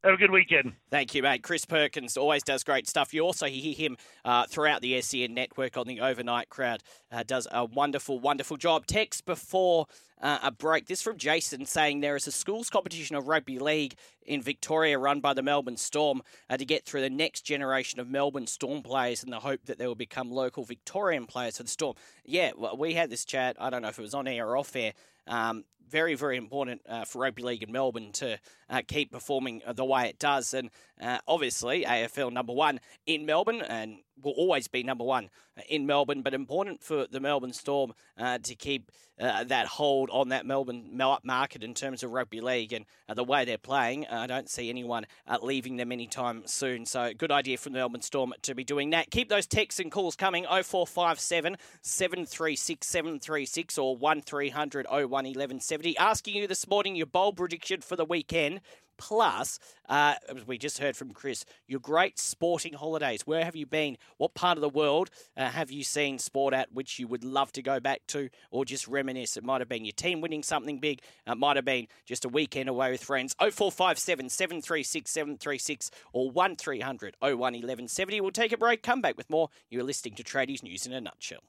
Have 0.03 0.15
a 0.15 0.17
good 0.17 0.31
weekend. 0.31 0.73
Thank 0.89 1.13
you, 1.13 1.21
mate. 1.21 1.43
Chris 1.43 1.63
Perkins 1.63 2.17
always 2.17 2.41
does 2.41 2.63
great 2.63 2.87
stuff. 2.87 3.13
You 3.13 3.21
also 3.21 3.45
hear 3.45 3.75
him 3.75 3.97
uh, 4.25 4.47
throughout 4.47 4.81
the 4.81 4.99
SEN 4.99 5.35
network 5.35 5.77
on 5.77 5.85
the 5.85 6.01
overnight 6.01 6.49
crowd. 6.49 6.81
Uh, 7.11 7.21
does 7.21 7.47
a 7.51 7.65
wonderful, 7.65 8.19
wonderful 8.19 8.57
job. 8.57 8.87
Text 8.87 9.25
before 9.25 9.85
uh, 10.19 10.39
a 10.41 10.51
break. 10.51 10.87
This 10.87 11.03
from 11.03 11.17
Jason 11.17 11.67
saying 11.67 11.99
there 11.99 12.15
is 12.15 12.25
a 12.25 12.31
schools 12.31 12.67
competition 12.67 13.15
of 13.15 13.27
rugby 13.27 13.59
league 13.59 13.93
in 14.25 14.41
Victoria 14.41 14.97
run 14.97 15.19
by 15.19 15.35
the 15.35 15.43
Melbourne 15.43 15.77
Storm 15.77 16.23
uh, 16.49 16.57
to 16.57 16.65
get 16.65 16.83
through 16.83 17.01
the 17.01 17.09
next 17.09 17.41
generation 17.41 17.99
of 17.99 18.09
Melbourne 18.09 18.47
Storm 18.47 18.81
players 18.81 19.23
in 19.23 19.29
the 19.29 19.39
hope 19.39 19.65
that 19.65 19.77
they 19.77 19.85
will 19.85 19.93
become 19.93 20.31
local 20.31 20.63
Victorian 20.63 21.27
players 21.27 21.57
for 21.57 21.63
the 21.63 21.69
Storm. 21.69 21.95
Yeah, 22.25 22.51
well, 22.57 22.75
we 22.75 22.95
had 22.95 23.11
this 23.11 23.23
chat. 23.23 23.55
I 23.59 23.69
don't 23.69 23.83
know 23.83 23.89
if 23.89 23.99
it 23.99 24.03
was 24.03 24.15
on 24.15 24.27
air 24.27 24.47
or 24.47 24.57
off 24.57 24.75
air. 24.75 24.93
Um, 25.27 25.63
very, 25.91 26.15
very 26.15 26.37
important 26.37 26.81
uh, 26.87 27.03
for 27.03 27.19
rugby 27.19 27.43
league 27.43 27.63
in 27.63 27.71
Melbourne 27.71 28.11
to 28.13 28.39
uh, 28.69 28.81
keep 28.87 29.11
performing 29.11 29.61
the 29.75 29.85
way 29.85 30.07
it 30.07 30.17
does. 30.17 30.53
And 30.53 30.69
uh, 31.01 31.19
obviously, 31.27 31.83
AFL 31.83 32.31
number 32.31 32.53
one 32.53 32.79
in 33.05 33.25
Melbourne 33.25 33.61
and 33.61 33.97
will 34.21 34.33
always 34.33 34.67
be 34.67 34.83
number 34.83 35.03
one 35.03 35.29
in 35.69 35.85
Melbourne, 35.85 36.21
but 36.21 36.33
important 36.33 36.83
for 36.83 37.07
the 37.07 37.19
Melbourne 37.19 37.53
Storm 37.53 37.93
uh, 38.17 38.37
to 38.39 38.55
keep 38.55 38.91
uh, 39.19 39.43
that 39.43 39.67
hold 39.67 40.09
on 40.09 40.29
that 40.29 40.45
Melbourne 40.45 40.99
market 41.23 41.63
in 41.63 41.73
terms 41.75 42.01
of 42.01 42.11
rugby 42.11 42.41
league 42.41 42.73
and 42.73 42.85
uh, 43.07 43.13
the 43.13 43.23
way 43.23 43.45
they're 43.45 43.57
playing. 43.57 44.07
I 44.07 44.25
don't 44.25 44.49
see 44.49 44.69
anyone 44.69 45.05
uh, 45.27 45.37
leaving 45.41 45.77
them 45.77 45.91
anytime 45.91 46.43
soon. 46.47 46.85
So, 46.85 47.13
good 47.15 47.31
idea 47.31 47.57
from 47.57 47.73
the 47.73 47.79
Melbourne 47.79 48.01
Storm 48.01 48.33
to 48.41 48.55
be 48.55 48.63
doing 48.63 48.89
that. 48.91 49.11
Keep 49.11 49.29
those 49.29 49.45
texts 49.45 49.79
and 49.79 49.91
calls 49.91 50.15
coming 50.15 50.45
0457 50.45 51.57
736 51.81 52.87
736 52.87 53.77
or 53.77 53.95
1300 53.95 54.87
01 54.89 55.09
1170. 55.09 55.97
Asking 55.97 56.35
you 56.35 56.47
this 56.47 56.67
morning 56.67 56.95
your 56.95 57.05
bowl 57.05 57.33
prediction 57.33 57.81
for 57.81 57.95
the 57.95 58.05
weekend. 58.05 58.61
Plus, 58.97 59.59
uh, 59.89 60.15
we 60.45 60.57
just 60.57 60.77
heard 60.79 60.95
from 60.95 61.11
Chris, 61.11 61.45
your 61.67 61.79
great 61.79 62.19
sporting 62.19 62.73
holidays. 62.73 63.21
Where 63.25 63.43
have 63.43 63.55
you 63.55 63.65
been? 63.65 63.97
What 64.17 64.33
part 64.33 64.57
of 64.57 64.61
the 64.61 64.69
world 64.69 65.09
uh, 65.35 65.49
have 65.49 65.71
you 65.71 65.83
seen 65.83 66.19
sport 66.19 66.53
at 66.53 66.71
which 66.71 66.99
you 66.99 67.07
would 67.07 67.23
love 67.23 67.51
to 67.53 67.61
go 67.61 67.79
back 67.79 68.01
to 68.07 68.29
or 68.51 68.65
just 68.65 68.87
reminisce? 68.87 69.37
It 69.37 69.43
might 69.43 69.61
have 69.61 69.69
been 69.69 69.85
your 69.85 69.93
team 69.93 70.21
winning 70.21 70.43
something 70.43 70.79
big. 70.79 71.01
It 71.27 71.37
might 71.37 71.55
have 71.55 71.65
been 71.65 71.87
just 72.05 72.25
a 72.25 72.29
weekend 72.29 72.69
away 72.69 72.91
with 72.91 73.03
friends. 73.03 73.35
0457 73.39 74.29
736 74.29 75.09
736 75.09 75.91
or 76.13 76.29
1300 76.29 77.15
01 77.21 77.37
1170. 77.37 78.21
We'll 78.21 78.31
take 78.31 78.51
a 78.51 78.57
break, 78.57 78.83
come 78.83 79.01
back 79.01 79.17
with 79.17 79.29
more. 79.29 79.49
You're 79.69 79.83
listening 79.83 80.15
to 80.15 80.23
Tradies 80.23 80.63
News 80.63 80.85
in 80.85 80.93
a 80.93 81.01
nutshell. 81.01 81.41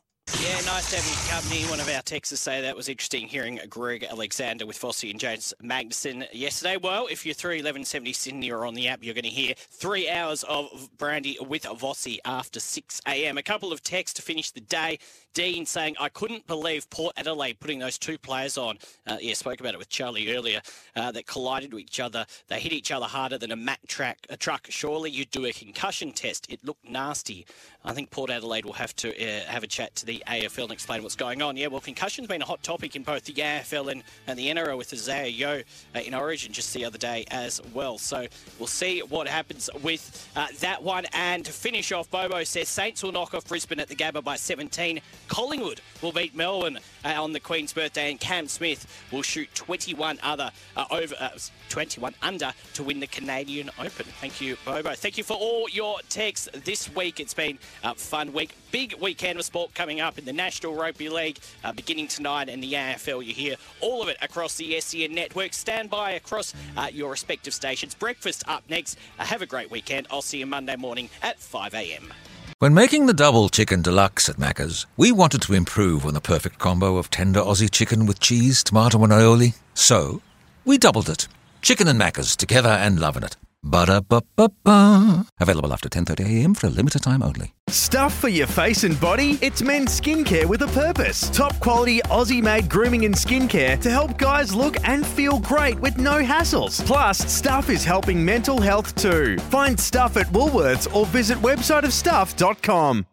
Yeah, 0.43 0.61
nice 0.63 0.91
to 0.91 0.97
have 0.97 1.07
you 1.07 1.31
company. 1.31 1.71
One 1.71 1.79
of 1.79 1.89
our 1.89 2.03
texters 2.03 2.39
say 2.39 2.63
that 2.63 2.75
was 2.75 2.89
interesting 2.89 3.29
hearing 3.29 3.61
Greg 3.69 4.03
Alexander 4.03 4.67
with 4.67 4.77
Vossy 4.77 5.11
and 5.11 5.21
James 5.21 5.55
Magnussen 5.63 6.27
yesterday. 6.33 6.77
Well, 6.77 7.07
if 7.09 7.25
you're 7.25 7.35
31170 7.35 8.13
Sydney 8.13 8.51
or 8.51 8.67
on 8.67 8.75
the 8.75 8.89
app, 8.89 9.05
you're 9.05 9.15
going 9.15 9.23
to 9.23 9.31
hear 9.31 9.55
three 9.57 10.11
hours 10.11 10.43
of 10.45 10.91
brandy 10.99 11.39
with 11.49 11.63
Vossi 11.63 12.19
after 12.25 12.59
6 12.59 13.01
a.m. 13.07 13.39
A 13.39 13.43
couple 13.45 13.73
of 13.73 13.85
texts 13.85 14.15
to 14.15 14.23
finish 14.23 14.51
the 14.51 14.61
day. 14.61 14.99
Dean 15.35 15.65
saying, 15.65 15.97
I 15.99 16.09
couldn't 16.09 16.47
believe 16.47 16.89
Port 16.91 17.15
Adelaide 17.17 17.59
putting 17.61 17.79
those 17.79 17.99
two 17.99 18.19
players 18.19 18.59
on. 18.59 18.79
Uh, 19.07 19.17
yeah, 19.21 19.35
spoke 19.35 19.61
about 19.61 19.75
it 19.75 19.79
with 19.79 19.89
Charlie 19.89 20.35
earlier, 20.35 20.61
uh, 20.95 21.11
that 21.13 21.27
collided 21.27 21.73
with 21.73 21.83
each 21.83 22.01
other. 22.01 22.27
They 22.49 22.61
hit 22.61 22.73
each 22.73 22.93
other 22.93 23.07
harder 23.07 23.39
than 23.39 23.51
a 23.51 23.57
Mack 23.57 23.87
track, 23.87 24.27
a 24.29 24.37
truck. 24.37 24.67
Surely 24.69 25.11
you'd 25.11 25.31
do 25.31 25.47
a 25.47 25.53
concussion 25.53 26.13
test. 26.13 26.47
It 26.51 26.65
looked 26.65 26.89
nasty. 26.89 27.47
I 27.85 27.93
think 27.93 28.11
Port 28.11 28.31
Adelaide 28.31 28.65
will 28.65 28.73
have 28.75 28.95
to 28.97 29.11
uh, 29.11 29.45
have 29.47 29.63
a 29.63 29.67
chat 29.67 29.95
to 29.97 30.07
the 30.07 30.23
AFL 30.27 30.65
and 30.65 30.73
explain 30.73 31.03
what's 31.03 31.17
going 31.17 31.43
on. 31.43 31.57
Yeah, 31.57 31.69
well, 31.69 31.81
concussion's 31.81 32.29
been 32.29 32.43
a 32.43 32.47
hot 32.47 32.63
topic 32.63 32.95
in 32.95 33.03
both 33.03 33.25
the 33.25 33.33
AFL 33.33 33.91
and, 33.91 34.03
and 34.27 34.39
the 34.39 34.49
NRL 34.49 34.79
with 34.79 34.93
Isaiah 34.93 35.29
Yeo 35.29 35.63
uh, 35.95 36.01
in 36.01 36.15
Origin 36.15 36.53
just 36.53 36.73
the 36.75 36.85
other 36.85 36.99
day 36.99 37.25
as 37.31 37.61
well. 37.73 37.99
So 37.99 38.27
we'll 38.59 38.69
see 38.69 39.01
what 39.01 39.27
happens 39.27 39.69
with 39.83 40.31
uh, 40.37 40.47
that 40.61 40.83
one. 40.83 41.07
And 41.13 41.45
to 41.45 41.53
finish 41.53 41.91
off, 41.93 42.11
Bobo 42.11 42.45
says 42.45 42.69
Saints 42.69 43.03
will 43.03 43.13
knock 43.13 43.35
off 43.35 43.47
Brisbane 43.47 43.81
at 43.81 43.89
the 43.89 43.97
Gabba 43.97 44.23
by 44.23 44.37
17. 44.37 45.01
Collingwood 45.33 45.81
will 46.03 46.13
beat 46.13 46.37
Melbourne 46.37 46.79
uh, 47.07 47.23
on 47.23 47.33
the 47.33 47.41
Queen's 47.41 47.73
birthday, 47.73 48.11
and 48.11 48.21
Cam 48.21 48.47
Smith 48.49 48.87
will 49.11 49.23
shoot 49.23 49.49
21 49.55 50.19
other 50.23 50.51
uh, 50.77 50.85
over 50.91 51.15
uh, 51.19 51.31
21 51.71 52.15
under 52.21 52.53
to 52.75 52.83
win 52.83 53.01
the 53.01 53.07
Canadian 53.07 53.71
Open. 53.79 54.05
Thank 54.21 54.43
you, 54.43 54.59
Bobo. 54.67 54.93
Thank 54.93 55.17
you 55.17 55.25
for 55.25 55.33
all 55.33 55.71
your 55.71 56.01
texts 56.11 56.51
this 56.65 56.95
week. 56.95 57.19
It's 57.19 57.33
been 57.33 57.59
a 57.83 57.95
fun 57.95 58.35
week. 58.35 58.55
Big 58.73 58.95
weekend 59.01 59.39
of 59.39 59.47
sport 59.47 59.73
coming 59.73 60.03
up 60.03 60.19
in 60.19 60.27
the 60.27 60.35
National 60.35 60.75
Rugby 60.75 61.09
League 61.09 61.39
uh, 61.65 61.73
beginning 61.73 62.09
tonight, 62.09 62.51
and 62.51 62.63
the 62.63 62.75
AFL. 62.75 63.25
You 63.25 63.33
hear 63.33 63.57
all 63.81 64.03
of 64.03 64.09
it 64.09 64.19
across 64.21 64.57
the 64.57 64.79
SEN 64.83 65.15
network. 65.15 65.55
Stand 65.55 65.89
by 65.89 66.11
across 66.11 66.53
uh, 66.77 66.91
your 66.93 67.11
respective 67.11 67.55
stations. 67.55 67.95
Breakfast 67.95 68.45
up 68.47 68.65
next. 68.69 68.99
Uh, 69.19 69.25
have 69.25 69.41
a 69.41 69.47
great 69.47 69.71
weekend. 69.71 70.09
I'll 70.11 70.21
see 70.21 70.41
you 70.41 70.47
Monday 70.47 70.77
morning 70.77 71.09
at 71.23 71.41
5 71.41 71.73
a.m. 71.73 72.13
When 72.63 72.75
making 72.75 73.07
the 73.07 73.13
double 73.13 73.49
chicken 73.49 73.83
deluxe 73.83 74.29
at 74.29 74.37
Macca's, 74.37 74.87
we 74.97 75.11
wanted 75.11 75.43
to 75.43 75.53
improve 75.53 76.07
on 76.07 76.15
the 76.15 76.21
perfect 76.21 76.61
combo 76.61 76.97
of 76.97 77.11
tender 77.11 77.41
Aussie 77.41 77.69
chicken 77.69 78.07
with 78.07 78.21
cheese, 78.21 78.63
tomato, 78.63 79.03
and 79.03 79.13
aioli. 79.13 79.55
So, 79.75 80.23
we 80.65 80.79
doubled 80.79 81.11
it. 81.11 81.27
Chicken 81.61 81.89
and 81.89 82.01
Macca's 82.01 82.37
together 82.37 82.69
and 82.69 83.01
loving 83.01 83.25
it. 83.25 83.37
Ba-da-ba-ba-ba. 83.63 85.27
Available 85.41 85.73
after 85.73 85.89
10.30am 85.89 86.57
for 86.57 86.67
a 86.67 86.71
limited 86.71 87.03
time 87.03 87.23
only. 87.23 87.55
Stuff 87.69 88.15
for 88.15 88.29
your 88.29 88.47
face 88.49 88.85
and 88.85 89.01
body? 89.01 89.39
It's 89.41 89.63
men's 89.63 89.99
skincare 90.01 90.45
with 90.47 90.63
a 90.63 90.67
purpose. 90.69 91.31
Top 91.31 91.59
quality 91.61 92.01
Aussie 92.03 92.43
made 92.43 92.69
grooming 92.69 93.05
and 93.05 93.15
skincare 93.15 93.81
to 93.81 93.91
help 93.91 94.19
guys 94.19 94.55
look 94.55 94.77
and 94.87 95.07
feel 95.07 95.39
great 95.39 95.79
with 95.81 95.97
no 95.97 96.23
hassles. 96.23 96.85
Plus, 96.85 97.19
Stuff 97.33 97.71
is 97.71 97.85
helping 97.85 98.25
mental 98.25 98.61
health 98.61 98.95
too. 98.95 99.39
Find 99.39 99.79
Stuff 99.79 100.17
at 100.17 100.27
Woolworths 100.27 100.93
or 100.95 101.07
visit 101.07 101.39
websiteofstuff.com. 101.39 103.07